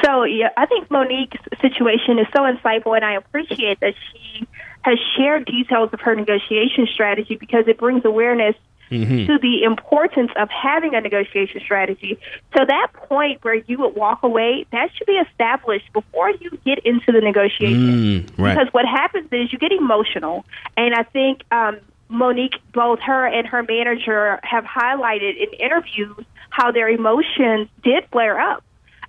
So 0.04 0.24
yeah 0.24 0.50
i 0.58 0.66
think 0.66 0.90
monique's 0.92 1.38
situation 1.62 2.20
is 2.20 2.28
so 2.36 2.42
insightful 2.42 2.96
and 2.96 3.06
i 3.06 3.14
appreciate 3.14 3.80
that 3.80 3.94
she 4.12 4.48
has 4.82 5.00
shared 5.16 5.46
details 5.46 5.90
of 5.94 6.02
her 6.02 6.14
negotiation 6.14 6.88
strategy 6.92 7.36
because 7.36 7.68
it 7.68 7.78
brings 7.78 8.04
awareness 8.04 8.56
mm-hmm. 9.02 9.26
to 9.28 9.40
the 9.40 9.64
importance 9.64 10.32
of 10.36 10.50
having 10.50 10.96
a 10.96 11.02
negotiation 11.02 11.62
strategy. 11.62 12.18
So 12.56 12.66
that 12.66 12.88
point 12.94 13.44
where 13.44 13.56
you 13.56 13.78
would 13.80 13.96
walk 13.96 14.24
away, 14.24 14.66
that 14.72 14.90
should 14.96 15.08
be 15.08 15.14
established 15.14 15.92
before 15.94 16.30
you 16.30 16.52
get 16.66 16.80
into 16.86 17.12
the 17.12 17.22
negotiation. 17.22 18.28
Mm, 18.28 18.30
right. 18.38 18.58
Because 18.58 18.74
what 18.74 18.86
happens 18.86 19.28
is 19.32 19.52
you 19.52 19.60
get 19.60 19.72
emotional, 19.72 20.46
and 20.78 20.94
I 20.94 21.04
think 21.04 21.44
um, 21.52 21.80
Monique, 22.10 22.56
both 22.74 23.00
her 23.00 23.26
and 23.26 23.48
her 23.48 23.64
manager, 23.64 24.40
have 24.44 24.64
highlighted 24.64 25.36
in 25.38 25.54
interviews 25.60 26.26
how 26.50 26.72
their 26.72 26.88
emotions 26.88 27.68
did 27.84 28.06
flare 28.12 28.40
up. 28.40 28.64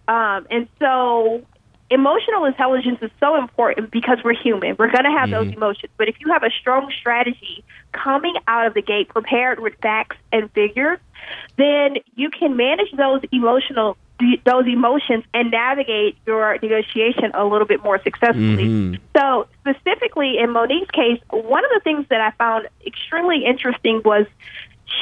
Um, 0.09 0.47
and 0.51 0.69
so 0.79 1.45
emotional 1.91 2.45
intelligence 2.45 2.99
is 3.03 3.11
so 3.21 3.37
important 3.37 3.91
because 3.91 4.19
we're 4.25 4.35
human. 4.35 4.77
We're 4.79 4.91
going 4.91 5.05
to 5.05 5.11
have 5.11 5.29
mm-hmm. 5.29 5.45
those 5.49 5.55
emotions. 5.55 5.93
But 5.97 6.09
if 6.09 6.17
you 6.21 6.33
have 6.33 6.43
a 6.43 6.51
strong 6.51 6.91
strategy 6.99 7.65
coming 7.93 8.35
out 8.47 8.67
of 8.67 8.75
the 8.75 8.83
gate 8.83 9.09
prepared 9.09 9.61
with 9.61 9.75
facts 9.83 10.17
and 10.33 10.51
figures, 10.53 10.99
then 11.57 11.97
you 12.15 12.31
can 12.31 12.57
manage 12.57 12.91
those 12.93 13.23
emotional 13.33 13.97
those 14.45 14.67
emotions 14.69 15.25
and 15.35 15.51
navigate 15.51 16.17
your 16.25 16.57
negotiation 16.63 17.33
a 17.35 17.45
little 17.45 17.67
bit 17.67 17.83
more 17.83 18.01
successfully. 18.03 18.65
Mm-hmm. 18.65 18.95
So, 19.17 19.49
specifically 19.61 20.39
in 20.39 20.51
Monique's 20.51 20.91
case, 20.93 21.21
one 21.31 21.65
of 21.65 21.71
the 21.75 21.81
things 21.83 22.07
that 22.11 22.21
I 22.21 22.31
found 22.39 22.69
extremely 22.87 23.45
interesting 23.45 24.03
was 24.05 24.27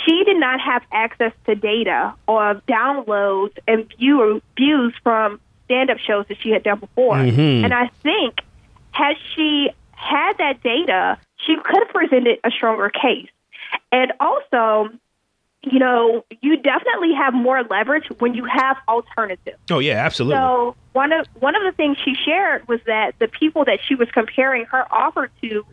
she 0.05 0.25
did 0.25 0.39
not 0.39 0.61
have 0.61 0.83
access 0.91 1.33
to 1.47 1.55
data 1.55 2.15
or 2.27 2.55
downloads 2.67 3.57
and 3.69 3.87
view, 3.99 4.41
views 4.57 4.95
from 5.03 5.41
stand 5.65 5.91
up 5.91 5.99
shows 5.99 6.27
that 6.29 6.39
she 6.41 6.51
had 6.51 6.63
done 6.63 6.81
before. 6.81 7.17
Mm-hmm. 7.17 7.65
And 7.65 7.75
I 7.75 7.89
think 8.03 8.41
had 8.91 9.17
she 9.35 9.71
had 9.93 10.35
that 10.39 10.63
data, 10.63 11.19
she 11.47 11.57
could 11.57 11.83
have 11.85 11.95
presented 11.95 12.39
a 12.45 12.51
stronger 12.51 12.91
case. 12.91 13.29
And 13.91 14.13
also, 14.21 14.91
you 15.63 15.79
know, 15.79 16.25
you 16.41 16.57
definitely 16.57 17.15
have 17.15 17.35
more 17.35 17.63
leverage 17.63 18.05
when 18.19 18.35
you 18.35 18.45
have 18.45 18.77
alternatives. 18.89 19.59
Oh 19.71 19.79
yeah, 19.79 20.05
absolutely. 20.05 20.37
So 20.37 20.77
one 20.93 21.13
of 21.13 21.27
one 21.39 21.55
of 21.55 21.63
the 21.63 21.73
things 21.73 21.97
she 22.05 22.15
shared 22.15 22.67
was 22.69 22.81
that 22.87 23.15
the 23.19 23.29
people 23.29 23.65
that 23.65 23.79
she 23.87 23.95
was 23.95 24.09
comparing 24.11 24.65
her 24.67 24.93
offer 24.93 25.31
to, 25.43 25.65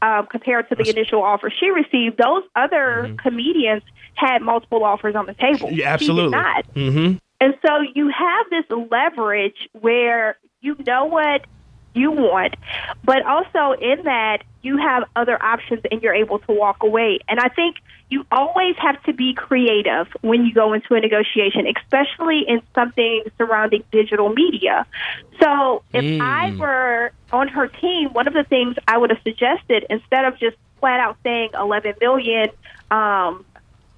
um, 0.00 0.26
compared 0.26 0.68
to 0.68 0.76
the 0.76 0.88
initial 0.88 1.22
offer 1.22 1.50
she 1.50 1.70
received, 1.70 2.18
those 2.18 2.44
other 2.54 3.04
mm-hmm. 3.04 3.16
comedians 3.16 3.82
had 4.14 4.42
multiple 4.42 4.84
offers 4.84 5.16
on 5.16 5.26
the 5.26 5.34
table. 5.34 5.70
Yeah, 5.72 5.92
absolutely. 5.92 6.24
She 6.24 6.26
did 6.26 6.30
not. 6.30 6.74
Mm-hmm. 6.74 7.16
And 7.42 7.58
so 7.66 7.80
you 7.80 8.08
have 8.08 8.50
this 8.50 8.64
leverage 8.88 9.68
where 9.72 10.38
you 10.60 10.76
know 10.86 11.06
what 11.06 11.44
you 11.92 12.12
want, 12.12 12.54
but 13.02 13.26
also 13.26 13.72
in 13.72 14.04
that 14.04 14.44
you 14.62 14.78
have 14.78 15.02
other 15.16 15.42
options 15.42 15.80
and 15.90 16.00
you're 16.00 16.14
able 16.14 16.38
to 16.38 16.52
walk 16.52 16.84
away. 16.84 17.18
And 17.28 17.40
I 17.40 17.48
think 17.48 17.78
you 18.10 18.24
always 18.30 18.76
have 18.78 19.02
to 19.06 19.12
be 19.12 19.34
creative 19.34 20.06
when 20.20 20.46
you 20.46 20.54
go 20.54 20.72
into 20.72 20.94
a 20.94 21.00
negotiation, 21.00 21.66
especially 21.66 22.44
in 22.46 22.62
something 22.76 23.24
surrounding 23.38 23.82
digital 23.90 24.28
media. 24.28 24.86
So 25.40 25.82
if 25.92 26.04
mm. 26.04 26.20
I 26.20 26.54
were 26.54 27.10
on 27.32 27.48
her 27.48 27.66
team, 27.66 28.10
one 28.12 28.28
of 28.28 28.34
the 28.34 28.44
things 28.44 28.76
I 28.86 28.98
would 28.98 29.10
have 29.10 29.20
suggested 29.24 29.84
instead 29.90 30.26
of 30.26 30.38
just 30.38 30.56
flat 30.78 31.00
out 31.00 31.16
saying 31.24 31.50
11 31.58 31.94
million, 32.00 32.50
um, 32.92 33.44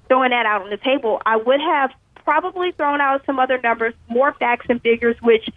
throwing 0.09 0.31
that 0.31 0.47
out 0.47 0.63
on 0.63 0.71
the 0.71 0.79
table, 0.79 1.21
I 1.27 1.37
would 1.37 1.61
have 1.61 1.91
probably 2.25 2.73
thrown 2.73 3.01
out 3.01 3.25
some 3.27 3.39
other 3.39 3.61
numbers, 3.63 3.95
more 4.09 4.33
facts 4.33 4.67
and 4.69 4.81
figures, 4.83 5.17
which 5.23 5.49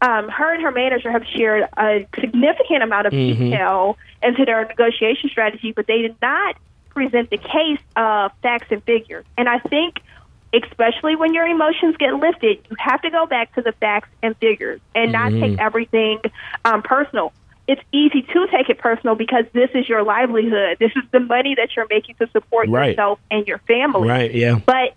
um, 0.00 0.28
her 0.28 0.54
and 0.54 0.62
her 0.62 0.72
manager 0.72 1.10
have 1.10 1.24
shared 1.24 1.68
a 1.76 2.06
significant 2.20 2.82
amount 2.82 3.06
of 3.06 3.12
mm-hmm. 3.12 3.44
detail 3.44 3.96
into 4.22 4.44
their 4.44 4.64
negotiation 4.64 5.30
strategy, 5.30 5.72
but 5.72 5.86
they 5.86 6.02
did 6.02 6.16
not 6.20 6.56
present 6.90 7.30
the 7.30 7.38
case 7.38 7.80
of 7.94 8.32
facts 8.42 8.68
and 8.70 8.82
figures. 8.84 9.24
And 9.36 9.48
I 9.48 9.58
think, 9.58 10.00
especially 10.52 11.16
when 11.16 11.34
your 11.34 11.46
emotions 11.46 11.96
get 11.98 12.14
lifted, 12.14 12.58
you 12.70 12.76
have 12.78 13.02
to 13.02 13.10
go 13.10 13.26
back 13.26 13.54
to 13.54 13.62
the 13.62 13.72
facts 13.72 14.08
and 14.22 14.36
figures 14.38 14.80
and 14.94 15.12
not 15.12 15.32
mm-hmm. 15.32 15.40
take 15.40 15.58
everything 15.58 16.20
um, 16.64 16.82
personal 16.82 17.32
it's 17.68 17.82
easy 17.92 18.22
to 18.22 18.46
take 18.46 18.68
it 18.68 18.78
personal 18.78 19.16
because 19.16 19.44
this 19.52 19.70
is 19.74 19.88
your 19.88 20.04
livelihood. 20.04 20.76
This 20.78 20.92
is 20.94 21.02
the 21.10 21.20
money 21.20 21.54
that 21.56 21.70
you're 21.74 21.86
making 21.90 22.14
to 22.16 22.28
support 22.30 22.68
right. 22.68 22.90
yourself 22.90 23.18
and 23.30 23.46
your 23.46 23.58
family. 23.58 24.08
Right, 24.08 24.32
yeah. 24.32 24.60
But 24.64 24.94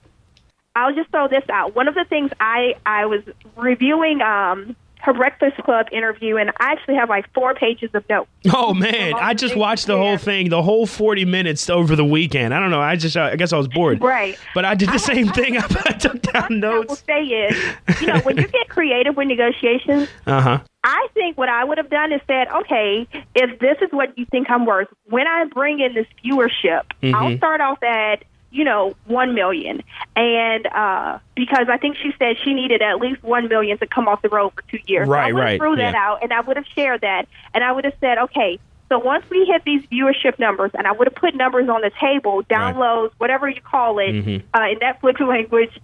I'll 0.75 0.93
just 0.93 1.09
throw 1.09 1.27
this 1.27 1.43
out. 1.49 1.75
One 1.75 1.87
of 1.87 1.95
the 1.95 2.05
things 2.05 2.31
I 2.39 2.75
I 2.85 3.05
was 3.05 3.21
reviewing 3.55 4.21
um 4.21 4.75
her 5.01 5.13
Breakfast 5.13 5.57
Club 5.63 5.87
interview, 5.91 6.35
and 6.35 6.49
I 6.59 6.73
actually 6.73 6.95
have 6.95 7.09
like 7.09 7.31
four 7.33 7.53
pages 7.53 7.89
of 7.93 8.07
notes. 8.09 8.29
Oh 8.53 8.73
man, 8.73 9.13
I 9.13 9.33
just 9.33 9.55
watched 9.55 9.87
the 9.87 9.97
whole 9.97 10.17
thing, 10.17 10.49
the 10.49 10.61
whole 10.61 10.85
forty 10.85 11.25
minutes 11.25 11.69
over 11.69 11.95
the 11.95 12.03
weekend. 12.05 12.53
I 12.53 12.59
don't 12.59 12.69
know. 12.69 12.81
I 12.81 12.95
just, 12.95 13.15
I 13.15 13.35
guess 13.35 13.53
I 13.53 13.57
was 13.57 13.67
bored. 13.67 14.01
Right. 14.01 14.37
But 14.53 14.65
I 14.65 14.75
did 14.75 14.89
the 14.89 14.93
I, 14.93 14.97
same 14.97 15.29
I, 15.29 15.31
thing. 15.31 15.57
I, 15.57 15.65
I 15.85 15.93
took 15.93 16.21
down 16.21 16.59
notes. 16.59 17.03
I 17.07 17.13
will 17.13 17.23
say 17.23 17.23
is, 17.23 18.01
you 18.01 18.07
know, 18.07 18.19
when 18.19 18.37
you 18.37 18.47
get 18.47 18.67
creative 18.69 19.15
with 19.15 19.27
negotiations, 19.27 20.09
uh 20.25 20.41
huh. 20.41 20.59
I 20.83 21.07
think 21.13 21.37
what 21.37 21.49
I 21.49 21.63
would 21.63 21.77
have 21.77 21.89
done 21.89 22.13
is 22.13 22.21
said, 22.27 22.47
okay, 22.49 23.07
if 23.35 23.59
this 23.59 23.77
is 23.81 23.89
what 23.91 24.17
you 24.17 24.25
think 24.31 24.49
I'm 24.49 24.65
worth, 24.65 24.87
when 25.05 25.27
I 25.27 25.45
bring 25.45 25.79
in 25.79 25.93
this 25.93 26.07
viewership, 26.23 26.83
mm-hmm. 27.01 27.15
I'll 27.15 27.35
start 27.37 27.59
off 27.61 27.83
at 27.83 28.23
you 28.51 28.63
know, 28.63 28.95
one 29.05 29.35
million. 29.35 29.83
And 30.15 30.67
uh, 30.67 31.19
because 31.35 31.67
I 31.69 31.77
think 31.77 31.97
she 31.97 32.11
said 32.17 32.37
she 32.43 32.53
needed 32.53 32.81
at 32.81 32.99
least 32.99 33.23
one 33.23 33.47
million 33.47 33.77
to 33.79 33.87
come 33.87 34.07
off 34.07 34.21
the 34.21 34.29
road 34.29 34.53
for 34.55 34.61
two 34.63 34.79
years. 34.87 35.07
Right, 35.07 35.31
so 35.31 35.37
I 35.37 35.41
right. 35.41 35.59
Threw 35.59 35.75
that 35.75 35.93
yeah. 35.93 36.03
out, 36.03 36.23
and 36.23 36.33
I 36.33 36.41
would 36.41 36.57
have 36.57 36.65
shared 36.75 37.01
that, 37.01 37.27
and 37.53 37.63
I 37.63 37.71
would 37.71 37.85
have 37.85 37.95
said, 37.99 38.17
okay. 38.17 38.59
So 38.89 38.97
once 38.97 39.23
we 39.29 39.45
hit 39.45 39.63
these 39.65 39.83
viewership 39.83 40.39
numbers, 40.39 40.71
and 40.73 40.87
I 40.87 40.91
would 40.91 41.07
have 41.07 41.15
put 41.15 41.35
numbers 41.35 41.69
on 41.69 41.81
the 41.81 41.91
table, 41.99 42.41
downloads, 42.43 43.09
right. 43.09 43.19
whatever 43.19 43.47
you 43.47 43.61
call 43.61 43.99
it, 43.99 44.11
mm-hmm. 44.11 44.57
uh, 44.57 44.67
in 44.67 44.79
Netflix 44.79 45.19
language. 45.19 45.79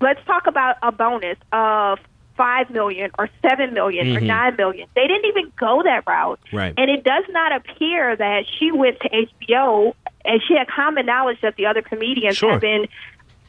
Let's 0.00 0.24
talk 0.26 0.46
about 0.46 0.76
a 0.82 0.92
bonus 0.92 1.38
of 1.50 1.98
five 2.38 2.70
million 2.70 3.10
or 3.18 3.28
seven 3.42 3.74
million 3.74 4.06
mm-hmm. 4.06 4.16
or 4.16 4.20
nine 4.20 4.56
million. 4.56 4.88
They 4.94 5.06
didn't 5.06 5.26
even 5.26 5.52
go 5.58 5.82
that 5.82 6.04
route. 6.06 6.40
Right. 6.52 6.72
And 6.78 6.90
it 6.90 7.04
does 7.04 7.24
not 7.28 7.54
appear 7.54 8.16
that 8.16 8.44
she 8.58 8.72
went 8.72 8.98
to 9.00 9.10
HBO 9.10 9.94
and 10.24 10.40
she 10.46 10.54
had 10.54 10.68
common 10.68 11.04
knowledge 11.04 11.38
that 11.42 11.56
the 11.56 11.66
other 11.66 11.82
comedians 11.82 12.36
sure. 12.38 12.52
had 12.52 12.60
been 12.60 12.88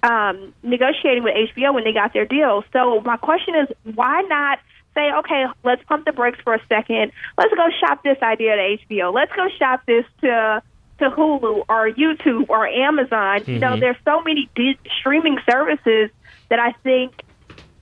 um, 0.03 0.53
negotiating 0.63 1.24
with 1.24 1.36
HBO 1.36 1.74
when 1.74 1.84
they 1.84 1.93
got 1.93 2.13
their 2.13 2.25
deal. 2.25 2.63
So 2.74 3.00
my 3.01 3.17
question 3.17 3.55
is, 3.55 3.96
why 3.96 4.22
not 4.24 4.60
say, 4.96 5.12
okay, 5.19 5.46
let's 5.63 5.84
pump 5.84 6.05
the 6.05 6.12
brakes 6.12 6.39
for 6.43 6.55
a 6.55 6.62
second. 6.67 7.12
Let's 7.38 7.53
go 7.53 7.67
shop 7.79 8.03
this 8.03 8.17
idea 8.22 8.55
to 8.55 8.77
HBO. 8.88 9.13
Let's 9.13 9.31
go 9.34 9.48
shop 9.58 9.84
this 9.86 10.05
to 10.22 10.62
to 11.00 11.10
Hulu 11.10 11.63
or 11.69 11.89
YouTube 11.91 12.50
or 12.50 12.67
Amazon. 12.67 13.39
Mm-hmm. 13.39 13.51
You 13.51 13.60
know, 13.60 13.79
there's 13.79 13.96
so 14.03 14.22
many 14.22 14.50
di- 14.53 14.77
streaming 15.00 15.38
services 15.50 16.10
that 16.50 16.60
I 16.60 16.74
think 16.84 17.22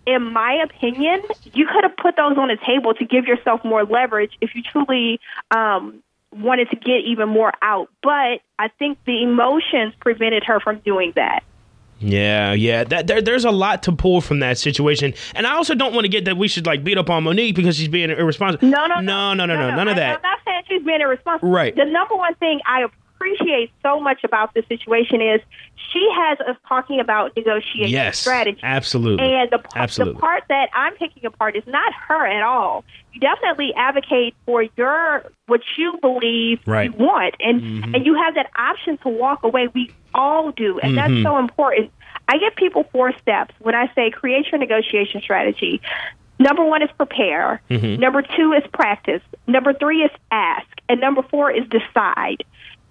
in 0.07 0.31
my 0.31 0.53
opinion, 0.63 1.21
you 1.53 1.67
could 1.67 1.83
have 1.83 1.97
put 1.97 2.15
those 2.15 2.37
on 2.37 2.47
the 2.47 2.57
table 2.65 2.93
to 2.93 3.05
give 3.05 3.25
yourself 3.25 3.63
more 3.65 3.83
leverage 3.83 4.31
if 4.39 4.55
you 4.55 4.63
truly 4.63 5.19
um, 5.51 6.01
wanted 6.33 6.69
to 6.69 6.77
get 6.77 7.01
even 7.05 7.27
more 7.27 7.51
out. 7.61 7.89
But 8.01 8.39
I 8.57 8.69
think 8.79 8.97
the 9.05 9.21
emotions 9.21 9.93
prevented 9.99 10.45
her 10.45 10.61
from 10.61 10.79
doing 10.79 11.11
that. 11.17 11.43
Yeah, 11.99 12.53
yeah. 12.53 12.85
That 12.85 13.07
there, 13.07 13.21
there's 13.21 13.43
a 13.43 13.51
lot 13.51 13.83
to 13.83 13.91
pull 13.91 14.21
from 14.21 14.39
that 14.39 14.57
situation, 14.57 15.13
and 15.35 15.45
I 15.45 15.55
also 15.55 15.75
don't 15.75 15.93
want 15.93 16.05
to 16.05 16.09
get 16.09 16.25
that 16.25 16.37
we 16.37 16.47
should 16.47 16.65
like 16.65 16.83
beat 16.83 16.97
up 16.97 17.09
on 17.09 17.23
Monique 17.23 17.55
because 17.55 17.75
she's 17.75 17.87
being 17.87 18.09
irresponsible. 18.11 18.67
No, 18.67 18.85
no, 18.85 19.01
no, 19.01 19.33
no, 19.33 19.45
no, 19.45 19.55
no, 19.55 19.69
no 19.69 19.75
none 19.75 19.87
of 19.87 19.95
that. 19.95 20.15
I'm 20.15 20.21
not 20.21 20.39
saying 20.45 20.63
she's 20.69 20.83
being 20.83 21.01
irresponsible. 21.01 21.49
Right. 21.49 21.75
The 21.75 21.85
number 21.85 22.15
one 22.15 22.35
thing 22.35 22.59
I 22.65 22.85
appreciate 23.17 23.71
so 23.81 23.99
much 23.99 24.23
about 24.23 24.53
this 24.53 24.65
situation 24.67 25.21
is 25.21 25.41
she 25.91 26.07
has 26.15 26.39
us 26.41 26.55
talking 26.67 26.99
about 26.99 27.35
negotiation 27.35 27.89
yes, 27.89 28.19
strategy. 28.19 28.59
Absolutely. 28.63 29.25
And 29.25 29.49
the, 29.49 29.63
absolutely. 29.75 30.15
the 30.15 30.19
part 30.19 30.43
that 30.49 30.69
I'm 30.73 30.93
picking 30.95 31.25
apart 31.25 31.55
is 31.55 31.63
not 31.67 31.93
her 32.07 32.25
at 32.25 32.43
all. 32.43 32.83
You 33.13 33.19
definitely 33.19 33.73
advocate 33.75 34.35
for 34.45 34.63
your 34.75 35.25
what 35.47 35.61
you 35.77 35.97
believe 36.01 36.59
right. 36.65 36.91
you 36.91 37.05
want, 37.05 37.35
and 37.39 37.61
mm-hmm. 37.61 37.95
and 37.95 38.05
you 38.05 38.13
have 38.15 38.35
that 38.35 38.51
option 38.55 38.97
to 38.99 39.09
walk 39.09 39.43
away. 39.43 39.69
We 39.73 39.91
all 40.13 40.51
do, 40.51 40.79
and 40.79 40.95
mm-hmm. 40.95 41.13
that's 41.13 41.23
so 41.23 41.39
important. 41.39 41.91
I 42.27 42.37
give 42.37 42.55
people 42.55 42.83
four 42.91 43.13
steps 43.19 43.55
when 43.59 43.73
I 43.73 43.91
say 43.95 44.11
create 44.11 44.51
your 44.51 44.59
negotiation 44.59 45.21
strategy. 45.21 45.81
Number 46.39 46.63
one 46.63 46.83
is 46.83 46.89
prepare. 46.95 47.61
Mm-hmm. 47.69 47.99
Number 47.99 48.21
two 48.21 48.53
is 48.53 48.63
practice. 48.71 49.21
Number 49.47 49.73
three 49.73 50.03
is 50.03 50.11
ask. 50.29 50.67
And 50.89 51.01
number 51.01 51.23
four 51.23 51.51
is 51.51 51.63
decide 51.69 52.43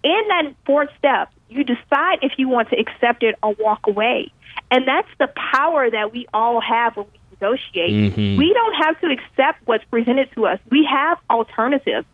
in 0.07 0.29
that 0.29 0.55
fourth 0.65 0.89
step, 0.99 1.33
you 1.49 1.65
decide 1.65 2.19
if 2.23 2.33
you 2.39 2.49
want 2.49 2.71
to 2.71 2.79
accept 2.79 3.25
it 3.25 3.35
or 3.43 3.55
walk 3.59 3.87
away. 3.89 4.33
And 4.71 4.87
that's 4.87 5.09
the 5.19 5.29
power 5.53 5.91
that 5.91 6.13
we 6.13 6.27
all 6.33 6.61
have 6.61 6.97
when 6.97 7.07
we 7.13 7.19
negotiate. 7.33 7.91
Mm-hmm. 7.91 8.39
We 8.39 8.53
don't 8.53 8.75
have 8.85 9.01
to 9.01 9.09
accept 9.09 9.67
what's 9.67 9.85
presented 9.85 10.31
to 10.35 10.47
us. 10.47 10.61
We 10.71 10.89
have 10.91 11.19
alternatives. 11.29 12.07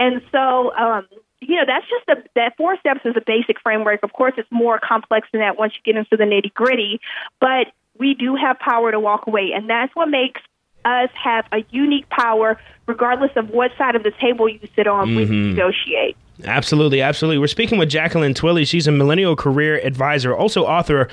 And 0.00 0.22
so, 0.32 0.74
um, 0.74 1.06
you 1.40 1.56
know, 1.56 1.64
that's 1.66 1.86
just 1.88 2.08
a, 2.08 2.28
that 2.34 2.56
four 2.56 2.78
steps 2.78 3.00
is 3.04 3.14
a 3.16 3.22
basic 3.26 3.60
framework. 3.60 4.02
Of 4.02 4.12
course, 4.12 4.32
it's 4.38 4.50
more 4.50 4.80
complex 4.82 5.28
than 5.32 5.40
that 5.42 5.58
once 5.58 5.74
you 5.74 5.92
get 5.92 5.98
into 5.98 6.16
the 6.16 6.24
nitty 6.24 6.54
gritty, 6.54 7.00
but 7.40 7.68
we 7.98 8.14
do 8.14 8.36
have 8.36 8.58
power 8.58 8.90
to 8.90 8.98
walk 8.98 9.26
away. 9.26 9.52
And 9.54 9.68
that's 9.68 9.94
what 9.94 10.08
makes 10.08 10.40
us 10.84 11.10
have 11.14 11.46
a 11.52 11.64
unique 11.70 12.08
power, 12.08 12.58
regardless 12.86 13.30
of 13.36 13.50
what 13.50 13.70
side 13.78 13.96
of 13.96 14.02
the 14.02 14.12
table 14.20 14.48
you 14.48 14.60
sit 14.74 14.86
on 14.86 15.08
mm-hmm. 15.08 15.16
when 15.16 15.32
you 15.32 15.48
negotiate. 15.50 16.16
Absolutely, 16.42 17.00
absolutely. 17.00 17.38
We're 17.38 17.46
speaking 17.46 17.78
with 17.78 17.88
Jacqueline 17.88 18.34
Twillie. 18.34 18.66
She's 18.66 18.86
a 18.88 18.92
millennial 18.92 19.36
career 19.36 19.76
advisor, 19.78 20.34
also 20.34 20.64
author 20.64 21.08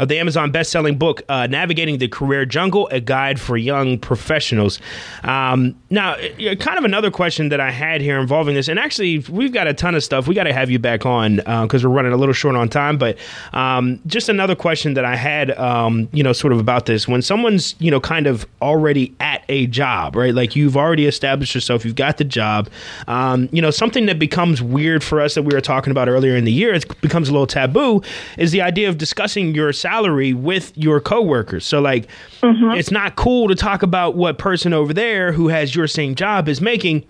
of 0.00 0.08
the 0.08 0.18
Amazon 0.18 0.50
best-selling 0.50 0.96
book 0.96 1.22
uh, 1.28 1.46
"Navigating 1.46 1.98
the 1.98 2.08
Career 2.08 2.46
Jungle: 2.46 2.88
A 2.90 3.00
Guide 3.00 3.38
for 3.38 3.56
Young 3.56 3.98
Professionals." 3.98 4.80
Um, 5.22 5.76
now, 5.90 6.16
kind 6.58 6.78
of 6.78 6.84
another 6.84 7.10
question 7.10 7.50
that 7.50 7.60
I 7.60 7.70
had 7.70 8.00
here 8.00 8.18
involving 8.18 8.54
this, 8.54 8.68
and 8.68 8.78
actually, 8.78 9.18
we've 9.28 9.52
got 9.52 9.66
a 9.66 9.74
ton 9.74 9.94
of 9.94 10.02
stuff. 10.02 10.26
We 10.26 10.34
got 10.34 10.44
to 10.44 10.54
have 10.54 10.70
you 10.70 10.78
back 10.78 11.04
on 11.04 11.36
because 11.36 11.84
uh, 11.84 11.88
we're 11.88 11.96
running 11.96 12.12
a 12.12 12.16
little 12.16 12.32
short 12.32 12.56
on 12.56 12.70
time. 12.70 12.96
But 12.96 13.18
um, 13.52 14.00
just 14.06 14.30
another 14.30 14.56
question 14.56 14.94
that 14.94 15.04
I 15.04 15.16
had, 15.16 15.50
um, 15.58 16.08
you 16.12 16.22
know, 16.22 16.32
sort 16.32 16.54
of 16.54 16.58
about 16.58 16.86
this: 16.86 17.06
when 17.06 17.20
someone's, 17.20 17.74
you 17.78 17.90
know, 17.90 18.00
kind 18.00 18.26
of 18.26 18.46
already 18.62 19.14
at 19.20 19.44
a 19.50 19.66
job, 19.66 20.16
right? 20.16 20.34
Like 20.34 20.56
you've 20.56 20.78
already 20.78 21.06
established 21.06 21.54
yourself, 21.54 21.84
you've 21.84 21.94
got 21.94 22.16
the 22.16 22.24
job. 22.24 22.70
Um, 23.06 23.50
you 23.52 23.60
know, 23.60 23.70
something 23.70 24.06
that 24.06 24.18
becomes 24.18 24.62
weird 24.62 25.04
for 25.04 25.20
us 25.20 25.34
that 25.34 25.42
we 25.42 25.54
were 25.54 25.60
talking 25.60 25.90
about 25.90 26.08
earlier 26.08 26.36
in 26.36 26.44
the 26.44 26.52
year, 26.52 26.72
it 26.72 27.00
becomes 27.02 27.28
a 27.28 27.32
little 27.32 27.46
taboo, 27.46 28.02
is 28.38 28.50
the 28.50 28.62
idea 28.62 28.88
of 28.88 28.96
discussing 28.96 29.54
your 29.54 29.74
salary 29.74 29.89
salary 29.90 30.32
with 30.32 30.76
your 30.76 31.00
coworkers. 31.00 31.66
So 31.66 31.80
like 31.80 32.06
mm-hmm. 32.40 32.78
it's 32.78 32.92
not 32.92 33.16
cool 33.16 33.48
to 33.48 33.56
talk 33.56 33.82
about 33.82 34.14
what 34.14 34.38
person 34.38 34.72
over 34.72 34.94
there 34.94 35.32
who 35.32 35.48
has 35.48 35.74
your 35.74 35.88
same 35.88 36.14
job 36.14 36.48
is 36.48 36.60
making 36.60 37.04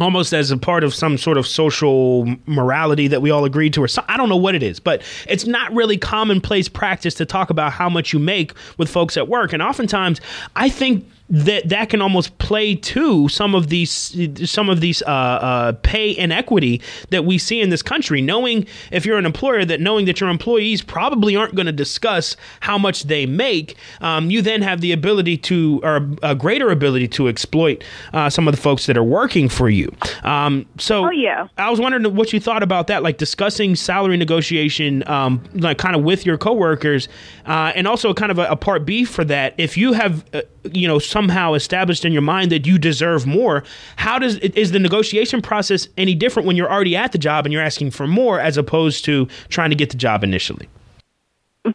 almost 0.00 0.32
as 0.32 0.50
a 0.50 0.56
part 0.56 0.82
of 0.82 0.94
some 0.94 1.18
sort 1.18 1.36
of 1.36 1.46
social 1.46 2.26
morality 2.46 3.06
that 3.08 3.20
we 3.20 3.30
all 3.30 3.44
agreed 3.44 3.74
to 3.74 3.82
or 3.82 3.88
so, 3.88 4.02
I 4.08 4.16
don't 4.16 4.30
know 4.30 4.36
what 4.36 4.54
it 4.54 4.62
is, 4.62 4.80
but 4.80 5.02
it's 5.28 5.44
not 5.44 5.70
really 5.74 5.98
commonplace 5.98 6.70
practice 6.70 7.12
to 7.14 7.26
talk 7.26 7.50
about 7.50 7.72
how 7.72 7.90
much 7.90 8.14
you 8.14 8.18
make 8.18 8.54
with 8.78 8.88
folks 8.88 9.18
at 9.18 9.28
work. 9.28 9.52
And 9.52 9.62
oftentimes 9.62 10.22
I 10.56 10.70
think 10.70 11.06
that 11.32 11.68
that 11.70 11.88
can 11.88 12.02
almost 12.02 12.36
play 12.38 12.74
to 12.74 13.28
some 13.28 13.54
of 13.54 13.68
these 13.68 14.14
some 14.48 14.68
of 14.68 14.80
these 14.80 15.02
uh, 15.02 15.06
uh, 15.06 15.72
pay 15.82 16.16
inequity 16.16 16.80
that 17.08 17.24
we 17.24 17.38
see 17.38 17.60
in 17.60 17.70
this 17.70 17.82
country. 17.82 18.20
Knowing 18.20 18.66
if 18.90 19.06
you're 19.06 19.18
an 19.18 19.26
employer 19.26 19.64
that 19.64 19.80
knowing 19.80 20.04
that 20.04 20.20
your 20.20 20.28
employees 20.28 20.82
probably 20.82 21.34
aren't 21.34 21.54
going 21.54 21.66
to 21.66 21.72
discuss 21.72 22.36
how 22.60 22.76
much 22.76 23.04
they 23.04 23.24
make, 23.24 23.76
um, 24.02 24.30
you 24.30 24.42
then 24.42 24.60
have 24.62 24.82
the 24.82 24.92
ability 24.92 25.38
to 25.38 25.80
or 25.82 26.06
a 26.22 26.34
greater 26.34 26.70
ability 26.70 27.08
to 27.08 27.28
exploit 27.28 27.82
uh, 28.12 28.28
some 28.28 28.46
of 28.46 28.54
the 28.54 28.60
folks 28.60 28.86
that 28.86 28.96
are 28.96 29.02
working 29.02 29.48
for 29.48 29.70
you. 29.70 29.90
Um, 30.24 30.66
so, 30.78 31.06
oh, 31.06 31.10
yeah. 31.10 31.48
I 31.56 31.70
was 31.70 31.80
wondering 31.80 32.14
what 32.14 32.32
you 32.32 32.40
thought 32.40 32.62
about 32.62 32.88
that, 32.88 33.02
like 33.02 33.18
discussing 33.18 33.74
salary 33.74 34.16
negotiation, 34.16 35.06
um, 35.08 35.42
like 35.54 35.78
kind 35.78 35.96
of 35.96 36.02
with 36.02 36.26
your 36.26 36.36
coworkers, 36.36 37.08
uh, 37.46 37.72
and 37.74 37.88
also 37.88 38.12
kind 38.12 38.30
of 38.30 38.38
a, 38.38 38.44
a, 38.48 38.56
part 38.56 38.84
B 38.84 39.04
for 39.04 39.24
that. 39.24 39.54
If 39.58 39.76
you 39.76 39.92
have, 39.92 40.24
uh, 40.34 40.42
you 40.72 40.86
know, 40.86 40.98
somehow 40.98 41.54
established 41.54 42.04
in 42.04 42.12
your 42.12 42.22
mind 42.22 42.52
that 42.52 42.66
you 42.66 42.78
deserve 42.78 43.26
more, 43.26 43.64
how 43.96 44.18
does 44.18 44.36
is 44.38 44.72
the 44.72 44.78
negotiation 44.78 45.42
process 45.42 45.88
any 45.96 46.14
different 46.14 46.46
when 46.46 46.56
you're 46.56 46.70
already 46.70 46.96
at 46.96 47.12
the 47.12 47.18
job 47.18 47.44
and 47.46 47.52
you're 47.52 47.62
asking 47.62 47.90
for 47.90 48.06
more 48.06 48.40
as 48.40 48.56
opposed 48.56 49.04
to 49.04 49.26
trying 49.48 49.70
to 49.70 49.76
get 49.76 49.90
the 49.90 49.96
job 49.96 50.22
initially? 50.22 50.68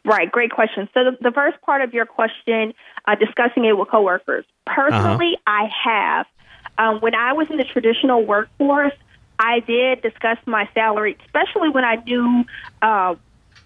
Right, 0.03 0.29
great 0.29 0.51
question. 0.51 0.89
So 0.93 1.05
the, 1.05 1.17
the 1.21 1.31
first 1.31 1.61
part 1.61 1.81
of 1.81 1.93
your 1.93 2.05
question, 2.05 2.73
uh, 3.05 3.15
discussing 3.15 3.63
it 3.65 3.77
with 3.77 3.89
coworkers. 3.89 4.45
Personally, 4.65 5.37
uh-huh. 5.47 5.65
I 5.65 5.69
have. 5.83 6.25
Um, 6.77 6.99
when 6.99 7.15
I 7.15 7.33
was 7.33 7.49
in 7.49 7.57
the 7.57 7.63
traditional 7.63 8.23
workforce, 8.23 8.93
I 9.39 9.61
did 9.61 10.01
discuss 10.01 10.37
my 10.45 10.67
salary, 10.73 11.17
especially 11.25 11.69
when 11.69 11.85
I 11.85 11.95
knew 11.95 12.43
uh, 12.81 13.15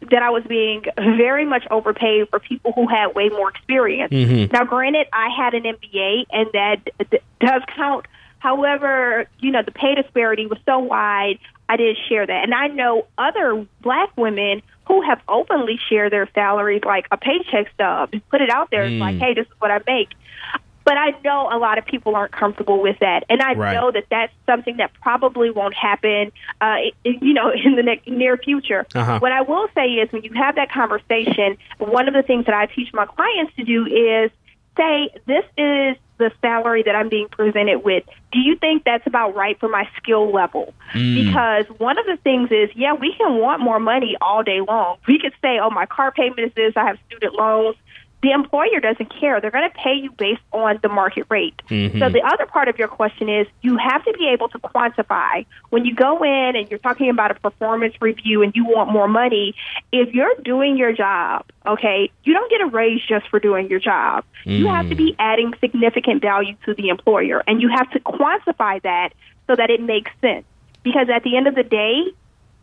that 0.10 0.24
I 0.24 0.30
was 0.32 0.44
being 0.44 0.84
very 0.98 1.46
much 1.46 1.66
overpaid 1.70 2.30
for 2.30 2.40
people 2.40 2.72
who 2.74 2.88
had 2.88 3.14
way 3.14 3.30
more 3.30 3.50
experience. 3.50 4.12
Mm-hmm. 4.12 4.54
Now, 4.54 4.66
granted, 4.66 5.08
I 5.14 5.30
had 5.30 5.54
an 5.54 5.64
MBA, 5.64 6.26
and 6.32 6.50
that 6.54 7.10
d- 7.10 7.20
does 7.40 7.62
count. 7.76 8.08
However, 8.40 9.28
you 9.40 9.52
know, 9.52 9.62
the 9.62 9.72
pay 9.72 9.94
disparity 9.94 10.48
was 10.48 10.58
so 10.66 10.80
wide, 10.80 11.38
I 11.70 11.78
didn't 11.78 12.00
share 12.10 12.26
that. 12.26 12.44
And 12.44 12.54
I 12.54 12.68
know 12.68 13.06
other 13.18 13.66
black 13.82 14.16
women 14.18 14.64
who 14.88 15.02
have 15.04 15.22
openly 15.28 15.80
shared 15.90 16.12
their 16.12 16.28
salaries, 16.34 16.82
like 16.84 17.08
a 17.12 17.18
paycheck 17.18 17.72
stub, 17.74 18.12
put 18.30 18.42
it 18.42 18.50
out 18.50 18.72
there. 18.72 18.84
Mm. 18.84 18.94
It's 18.94 19.00
like, 19.00 19.18
hey, 19.18 19.34
this 19.36 19.46
is 19.46 19.54
what 19.60 19.72
I 19.72 19.80
make. 19.86 20.10
But 20.84 20.98
I 20.98 21.12
know 21.24 21.50
a 21.52 21.60
lot 21.60 21.78
of 21.78 21.86
people 21.86 22.16
aren't 22.16 22.32
comfortable 22.32 22.82
with 22.82 22.98
that, 23.00 23.24
and 23.30 23.42
I 23.42 23.54
right. 23.54 23.74
know 23.74 23.92
that 23.92 24.06
that's 24.10 24.34
something 24.46 24.78
that 24.78 24.92
probably 25.02 25.52
won't 25.52 25.76
happen, 25.76 26.32
uh, 26.60 26.78
you 27.04 27.34
know, 27.34 27.52
in 27.66 27.76
the 27.76 27.84
ne- 27.84 28.02
near 28.08 28.38
future. 28.38 28.86
Uh-huh. 28.96 29.20
What 29.20 29.32
I 29.32 29.42
will 29.42 29.68
say 29.76 29.88
is, 29.88 30.12
when 30.12 30.24
you 30.24 30.32
have 30.34 30.56
that 30.56 30.72
conversation, 30.72 31.58
one 31.78 32.08
of 32.08 32.14
the 32.14 32.24
things 32.24 32.46
that 32.46 32.56
I 32.56 32.66
teach 32.66 32.92
my 32.94 33.06
clients 33.06 33.56
to 33.58 33.64
do 33.64 33.86
is 33.86 34.32
say, 34.76 35.10
"This 35.28 35.46
is 35.58 35.98
the 36.18 36.32
salary 36.42 36.84
that 36.84 36.96
I'm 36.96 37.10
being 37.10 37.28
presented 37.30 37.80
with. 37.80 38.04
Do 38.32 38.40
you 38.40 38.56
think 38.56 38.84
that's 38.84 39.06
about 39.06 39.36
right 39.36 39.60
for 39.60 39.70
my 39.70 39.88
skill 39.98 40.32
level?" 40.32 40.74
Mm. 40.94 41.26
Because 41.26 41.66
one 41.80 42.00
of 42.00 42.06
the 42.08 42.18
things 42.18 42.50
is, 42.52 42.70
yeah, 42.76 42.94
we 42.94 43.14
can 43.16 43.38
want 43.38 43.62
more 43.62 43.80
money 43.80 44.18
all 44.20 44.42
day 44.42 44.62
long. 44.62 44.98
We 45.08 45.20
could 45.20 45.34
say, 45.42 45.60
"Oh, 45.60 45.70
my 45.70 45.86
car 45.86 46.12
payment 46.12 46.40
is 46.40 46.54
this. 46.56 46.74
I 46.76 46.86
have 46.88 46.98
student 47.08 47.36
loans." 47.36 47.76
The 48.22 48.32
employer 48.32 48.80
doesn't 48.80 49.12
care. 49.20 49.42
They're 49.42 49.52
going 49.52 49.70
to 49.70 49.76
pay 49.76 49.96
you 49.96 50.12
based 50.12 50.42
on 50.52 50.80
the 50.84 50.90
market 50.90 51.26
rate. 51.30 51.60
Mm-hmm. 51.70 52.00
So 52.00 52.10
the 52.10 52.22
other 52.22 52.46
part 52.46 52.68
of 52.68 52.78
your 52.78 52.88
question 52.88 53.30
is 53.30 53.48
you 53.62 53.78
have 53.78 54.04
to 54.06 54.14
be 54.14 54.30
able 54.32 54.48
to 54.50 54.60
quantify 54.60 55.46
when 55.70 55.86
you 55.86 55.96
go 55.96 56.24
in 56.24 56.56
and 56.56 56.70
you're 56.70 56.80
talking 56.80 57.10
about 57.10 57.32
a 57.32 57.36
performance 57.36 57.96
review 58.00 58.44
and 58.44 58.56
you 58.56 58.66
want 58.66 58.92
more 58.92 59.08
money. 59.08 59.56
If 59.92 60.14
you're 60.14 60.36
doing 60.44 60.78
your 60.78 60.94
job, 60.94 61.46
okay, 61.66 62.12
you 62.24 62.34
don't 62.34 62.50
get 62.52 62.62
a 62.62 62.68
raise 62.68 63.02
just 63.08 63.28
for 63.30 63.40
doing 63.40 63.70
your 63.70 63.80
job. 63.80 64.24
Mm. 64.46 64.60
You 64.60 64.68
have 64.68 64.90
to 64.90 64.96
be 64.96 65.12
mm-hmm. 65.12 65.22
adding 65.22 65.54
significant 65.60 66.22
value 66.22 66.56
to 66.66 66.74
the 66.76 66.90
employer, 66.90 67.44
and 67.48 67.62
you 67.62 67.70
have 67.70 67.90
to 67.92 68.00
quantify 68.00 68.82
that 68.84 69.14
so 69.48 69.56
that 69.56 69.70
it 69.70 69.82
makes 69.82 70.12
sense. 70.22 70.46
Because 70.84 71.10
at 71.14 71.24
the 71.24 71.38
end 71.38 71.48
of 71.48 71.56
the 71.56 71.64
day, 71.64 72.06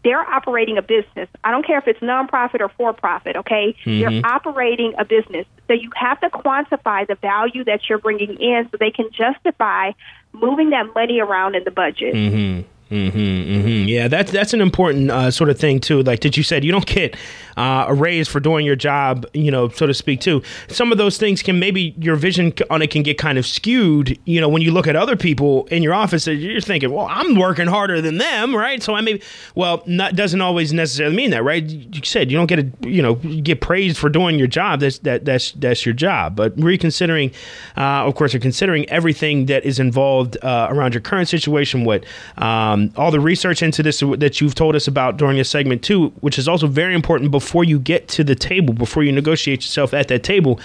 they're 0.04 0.20
operating 0.20 0.78
a 0.78 0.82
business. 0.82 1.28
I 1.42 1.50
don't 1.50 1.66
care 1.66 1.78
if 1.78 1.88
it's 1.88 2.00
nonprofit 2.00 2.60
or 2.60 2.68
for 2.68 2.92
profit, 2.92 3.36
okay? 3.36 3.76
Mm-hmm. 3.84 4.00
They're 4.00 4.26
operating 4.26 4.94
a 4.98 5.04
business. 5.04 5.46
So 5.66 5.74
you 5.74 5.90
have 5.96 6.20
to 6.20 6.30
quantify 6.30 7.06
the 7.06 7.16
value 7.16 7.64
that 7.64 7.88
you're 7.88 7.98
bringing 7.98 8.40
in 8.40 8.68
so 8.70 8.76
they 8.78 8.90
can 8.90 9.10
justify 9.10 9.92
moving 10.32 10.70
that 10.70 10.94
money 10.94 11.20
around 11.20 11.56
in 11.56 11.64
the 11.64 11.70
budget. 11.70 12.14
Mm-hmm. 12.14 12.68
Mm-hmm, 12.90 13.18
mm-hmm. 13.18 13.88
Yeah, 13.88 14.08
that's 14.08 14.32
that's 14.32 14.54
an 14.54 14.62
important 14.62 15.10
uh, 15.10 15.30
sort 15.30 15.50
of 15.50 15.58
thing 15.58 15.78
too. 15.78 16.02
Like 16.02 16.20
that 16.20 16.38
you 16.38 16.42
said, 16.42 16.64
you 16.64 16.72
don't 16.72 16.86
get 16.86 17.16
uh, 17.58 17.84
a 17.86 17.94
raise 17.94 18.28
for 18.28 18.40
doing 18.40 18.64
your 18.64 18.76
job, 18.76 19.26
you 19.34 19.50
know, 19.50 19.68
so 19.68 19.86
to 19.86 19.92
speak. 19.92 20.20
Too. 20.20 20.42
Some 20.68 20.90
of 20.90 20.96
those 20.96 21.18
things 21.18 21.42
can 21.42 21.58
maybe 21.58 21.94
your 21.98 22.16
vision 22.16 22.54
on 22.70 22.80
it 22.80 22.90
can 22.90 23.02
get 23.02 23.18
kind 23.18 23.36
of 23.36 23.44
skewed. 23.44 24.18
You 24.24 24.40
know, 24.40 24.48
when 24.48 24.62
you 24.62 24.70
look 24.70 24.86
at 24.86 24.96
other 24.96 25.16
people 25.16 25.66
in 25.66 25.82
your 25.82 25.92
office, 25.92 26.26
you're 26.26 26.62
thinking, 26.62 26.90
well, 26.90 27.06
I'm 27.10 27.34
working 27.34 27.66
harder 27.66 28.00
than 28.00 28.16
them, 28.16 28.56
right? 28.56 28.82
So 28.82 28.94
I 28.94 29.02
may, 29.02 29.20
well, 29.54 29.82
not 29.84 30.16
doesn't 30.16 30.40
always 30.40 30.72
necessarily 30.72 31.14
mean 31.14 31.30
that, 31.30 31.44
right? 31.44 31.64
You 31.64 32.00
said 32.04 32.30
you 32.30 32.38
don't 32.38 32.46
get 32.46 32.60
a, 32.60 32.88
you 32.88 33.02
know, 33.02 33.16
get 33.16 33.60
praised 33.60 33.98
for 33.98 34.08
doing 34.08 34.38
your 34.38 34.48
job. 34.48 34.80
That's 34.80 34.98
that 35.00 35.26
that's 35.26 35.52
that's 35.52 35.84
your 35.84 35.94
job. 35.94 36.36
But 36.36 36.54
reconsidering, 36.58 37.32
uh, 37.76 38.06
of 38.06 38.14
course, 38.14 38.34
or 38.34 38.38
considering 38.38 38.88
everything 38.88 39.44
that 39.46 39.66
is 39.66 39.78
involved 39.78 40.38
uh, 40.42 40.68
around 40.70 40.94
your 40.94 41.02
current 41.02 41.28
situation, 41.28 41.84
what. 41.84 42.04
Um, 42.38 42.77
um, 42.78 42.92
all 42.96 43.10
the 43.10 43.20
research 43.20 43.62
into 43.62 43.82
this 43.82 44.00
that 44.00 44.40
you've 44.40 44.54
told 44.54 44.76
us 44.76 44.86
about 44.88 45.16
during 45.16 45.36
this 45.36 45.50
segment 45.50 45.82
too, 45.82 46.08
which 46.20 46.38
is 46.38 46.48
also 46.48 46.66
very 46.66 46.94
important 46.94 47.30
before 47.30 47.64
you 47.64 47.78
get 47.78 48.08
to 48.08 48.24
the 48.24 48.34
table, 48.34 48.74
before 48.74 49.02
you 49.02 49.12
negotiate 49.12 49.62
yourself 49.62 49.92
at 49.94 50.08
that 50.08 50.22
table. 50.22 50.60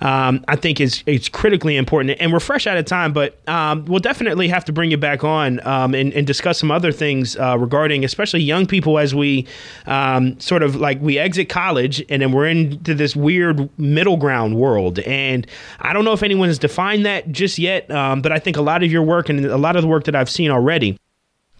Um, 0.00 0.44
I 0.46 0.56
think 0.56 0.80
is 0.80 1.02
it's 1.06 1.28
critically 1.28 1.76
important. 1.76 2.18
And 2.20 2.32
we're 2.32 2.40
fresh 2.40 2.66
out 2.66 2.76
of 2.76 2.84
time, 2.84 3.12
but 3.12 3.38
um, 3.48 3.84
we'll 3.86 4.00
definitely 4.00 4.48
have 4.48 4.64
to 4.66 4.72
bring 4.72 4.90
you 4.90 4.98
back 4.98 5.24
on 5.24 5.66
um, 5.66 5.94
and, 5.94 6.12
and, 6.12 6.26
discuss 6.26 6.58
some 6.58 6.70
other 6.70 6.92
things 6.92 7.36
uh, 7.36 7.56
regarding, 7.56 8.04
especially 8.04 8.40
young 8.40 8.66
people, 8.66 8.98
as 8.98 9.14
we 9.14 9.46
um, 9.86 10.38
sort 10.38 10.62
of 10.62 10.76
like 10.76 11.00
we 11.00 11.18
exit 11.18 11.48
college 11.48 12.04
and 12.10 12.20
then 12.20 12.32
we're 12.32 12.46
into 12.46 12.94
this 12.94 13.16
weird 13.16 13.70
middle 13.78 14.16
ground 14.16 14.56
world. 14.56 14.98
And 15.00 15.46
I 15.80 15.92
don't 15.94 16.04
know 16.04 16.12
if 16.12 16.22
anyone 16.22 16.48
has 16.48 16.58
defined 16.58 17.06
that 17.06 17.32
just 17.32 17.58
yet, 17.58 17.90
um, 17.90 18.20
but 18.20 18.32
I 18.32 18.38
think 18.38 18.56
a 18.56 18.62
lot 18.62 18.82
of 18.82 18.92
your 18.92 19.02
work 19.02 19.28
and 19.30 19.46
a 19.46 19.56
lot 19.56 19.76
of 19.76 19.82
the 19.82 19.88
work 19.88 20.04
that 20.04 20.14
I've 20.14 20.30
seen 20.30 20.50
already 20.50 20.98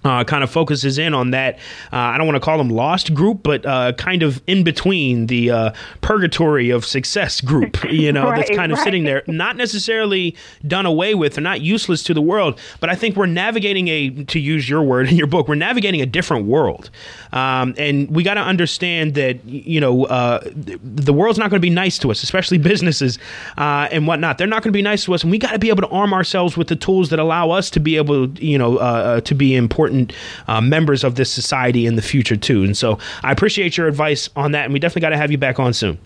uh, 0.07 0.25
kind 0.25 0.45
of 0.45 0.51
focuses 0.51 0.99
in 0.99 1.14
on 1.14 1.33
that. 1.33 1.57
Uh, 1.92 1.97
I 1.97 2.19
don't 2.19 2.27
want 2.27 2.37
to 2.37 2.40
call 2.40 2.59
them 2.59 2.71
lost 2.71 3.12
group, 3.12 3.42
but 3.42 3.66
uh, 3.66 3.92
kind 3.95 4.23
of 4.23 4.42
in 4.47 4.62
between 4.62 5.27
the 5.27 5.51
uh, 5.51 5.73
purgatory 6.01 6.71
of 6.71 6.87
success 6.87 7.40
group, 7.40 7.83
you 7.90 8.12
know, 8.12 8.29
right, 8.29 8.47
that's 8.47 8.57
kind 8.57 8.73
of 8.73 8.79
right. 8.79 8.85
sitting 8.85 9.05
there, 9.05 9.23
not 9.27 9.57
necessarily 9.57 10.37
done 10.66 10.87
away 10.87 11.14
with 11.14 11.37
or 11.37 11.40
not 11.40 11.61
useless 11.61 12.03
to 12.05 12.14
the 12.14 12.23
world, 12.23 12.59
but 12.81 12.88
I 12.88 12.95
think 12.95 13.16
we're 13.16 13.27
navigating 13.27 13.88
a, 13.88 14.11
to 14.25 14.38
use 14.38 14.69
your 14.69 14.83
word 14.83 15.09
in 15.09 15.16
your 15.16 15.27
book, 15.27 15.49
we're 15.49 15.57
navigating 15.57 16.01
a 16.01 16.07
different 16.07 16.47
world. 16.47 16.90
Um, 17.33 17.75
and 17.77 18.09
we 18.11 18.23
got 18.23 18.35
to 18.35 18.40
understand 18.40 19.14
that, 19.14 19.45
you 19.45 19.81
know, 19.81 20.05
uh, 20.05 20.40
the 20.55 21.12
world's 21.12 21.38
not 21.38 21.51
going 21.51 21.61
to 21.61 21.66
be 21.66 21.71
nice 21.71 21.99
to 21.99 22.11
us, 22.11 22.23
especially 22.23 22.59
businesses 22.59 23.19
uh, 23.59 23.88
and 23.90 24.07
whatnot. 24.07 24.38
They're 24.38 24.47
not 24.47 24.62
going 24.62 24.73
to 24.73 24.77
be 24.77 24.83
nice 24.83 25.05
to 25.05 25.14
us. 25.14 25.23
And 25.23 25.33
we 25.33 25.38
got 25.38 25.53
to 25.53 25.59
be 25.59 25.69
able 25.69 25.83
to 25.83 25.88
arm 25.88 26.14
ourselves 26.14 26.57
with 26.57 26.69
the 26.69 26.77
tools 26.77 27.11
that 27.11 27.19
allow 27.19 27.51
us 27.51 27.71
to 27.71 27.81
be 27.81 27.97
able, 27.97 28.31
you 28.38 28.57
know, 28.57 29.21
to 29.21 29.35
be 29.35 29.55
important 29.55 29.96
important 29.97 30.13
uh, 30.49 30.61
members 30.61 31.05
of 31.05 31.15
this 31.15 31.31
society 31.31 31.87
in 31.87 31.97
the 31.97 32.03
future 32.03 32.37
too. 32.37 32.65
And 32.65 32.77
so 32.77 32.99
I 33.23 33.33
appreciate 33.33 33.77
your 33.77 33.89
advice 33.89 34.29
on 34.37 34.53
that, 34.53 34.65
and 34.65 34.73
we 34.73 34.79
definitely 34.79 35.03
got 35.03 35.11
to 35.11 35.17
have 35.17 35.31
you 35.31 35.39
back 35.39 35.59
on 35.59 35.73
soon. 35.73 35.99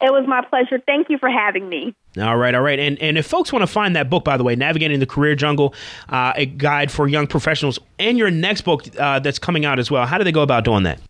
It 0.00 0.12
was 0.12 0.24
my 0.28 0.42
pleasure. 0.48 0.80
Thank 0.86 1.10
you 1.10 1.18
for 1.18 1.28
having 1.28 1.68
me. 1.68 1.92
All 2.18 2.36
right, 2.36 2.54
all 2.54 2.62
right. 2.62 2.78
And 2.78 3.00
and 3.02 3.18
if 3.18 3.26
folks 3.26 3.52
want 3.52 3.64
to 3.64 3.66
find 3.66 3.96
that 3.96 4.08
book, 4.08 4.24
by 4.24 4.36
the 4.36 4.44
way, 4.44 4.54
Navigating 4.54 5.00
the 5.00 5.06
Career 5.06 5.34
Jungle, 5.34 5.74
uh, 6.08 6.32
a 6.36 6.46
guide 6.46 6.92
for 6.92 7.08
young 7.08 7.26
professionals, 7.26 7.80
and 7.98 8.16
your 8.16 8.30
next 8.30 8.60
book 8.60 8.84
uh, 8.96 9.18
that's 9.18 9.40
coming 9.40 9.64
out 9.64 9.80
as 9.80 9.90
well, 9.90 10.06
how 10.06 10.16
do 10.16 10.22
they 10.22 10.32
go 10.32 10.42
about 10.42 10.64
doing 10.64 10.84
that? 10.84 11.00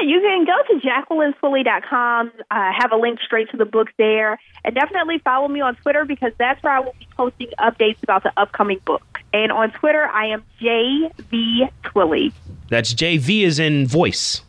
Yeah, 0.00 0.08
you 0.08 0.20
can 0.20 0.44
go 0.44 0.56
to 0.68 0.86
jacquelinetwillie.com, 0.86 2.32
uh, 2.50 2.72
have 2.78 2.92
a 2.92 2.96
link 2.96 3.20
straight 3.24 3.50
to 3.50 3.56
the 3.56 3.64
book 3.64 3.88
there, 3.98 4.38
and 4.64 4.74
definitely 4.74 5.18
follow 5.18 5.48
me 5.48 5.60
on 5.60 5.76
Twitter 5.76 6.04
because 6.04 6.32
that's 6.38 6.62
where 6.62 6.72
I 6.72 6.80
will 6.80 6.94
be 6.98 7.06
posting 7.16 7.48
updates 7.58 8.02
about 8.02 8.22
the 8.22 8.32
upcoming 8.36 8.80
book. 8.84 9.02
And 9.32 9.52
on 9.52 9.70
Twitter, 9.72 10.04
I 10.04 10.26
am 10.28 10.42
JV 10.60 11.70
Twillie. 11.84 12.32
That's 12.70 12.94
JV 12.94 13.42
is 13.42 13.58
in 13.58 13.86
voice. 13.86 14.42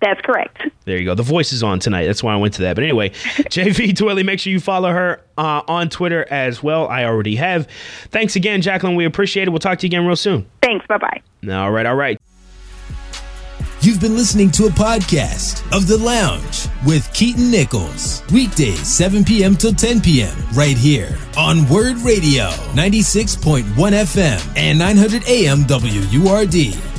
That's 0.00 0.20
correct. 0.22 0.62
There 0.86 0.96
you 0.96 1.04
go. 1.04 1.14
The 1.14 1.22
voice 1.22 1.52
is 1.52 1.62
on 1.62 1.78
tonight. 1.78 2.06
That's 2.06 2.22
why 2.22 2.32
I 2.32 2.36
went 2.36 2.54
to 2.54 2.62
that. 2.62 2.74
But 2.74 2.84
anyway, 2.84 3.10
JV 3.10 3.92
Twillie, 3.92 4.24
make 4.24 4.40
sure 4.40 4.50
you 4.50 4.60
follow 4.60 4.90
her 4.90 5.20
uh, 5.36 5.62
on 5.68 5.90
Twitter 5.90 6.26
as 6.30 6.62
well. 6.62 6.88
I 6.88 7.04
already 7.04 7.36
have. 7.36 7.68
Thanks 8.08 8.34
again, 8.34 8.62
Jacqueline. 8.62 8.96
We 8.96 9.04
appreciate 9.04 9.46
it. 9.46 9.50
We'll 9.50 9.58
talk 9.58 9.78
to 9.80 9.86
you 9.86 9.90
again 9.90 10.06
real 10.06 10.16
soon. 10.16 10.46
Thanks. 10.62 10.86
Bye 10.86 10.98
bye. 10.98 11.52
All 11.52 11.70
right. 11.70 11.86
All 11.86 11.96
right. 11.96 12.19
Been 14.00 14.16
listening 14.16 14.50
to 14.52 14.64
a 14.64 14.70
podcast 14.70 15.60
of 15.76 15.86
The 15.86 15.98
Lounge 15.98 16.68
with 16.86 17.12
Keaton 17.12 17.50
Nichols. 17.50 18.22
Weekdays, 18.32 18.88
7 18.88 19.22
p.m. 19.26 19.54
till 19.54 19.74
10 19.74 20.00
p.m. 20.00 20.34
right 20.54 20.78
here 20.78 21.18
on 21.36 21.68
Word 21.68 21.98
Radio, 21.98 22.48
96.1 22.72 23.64
FM 23.74 24.56
and 24.56 24.78
900 24.78 25.28
AM 25.28 25.64
WURD. 25.66 26.89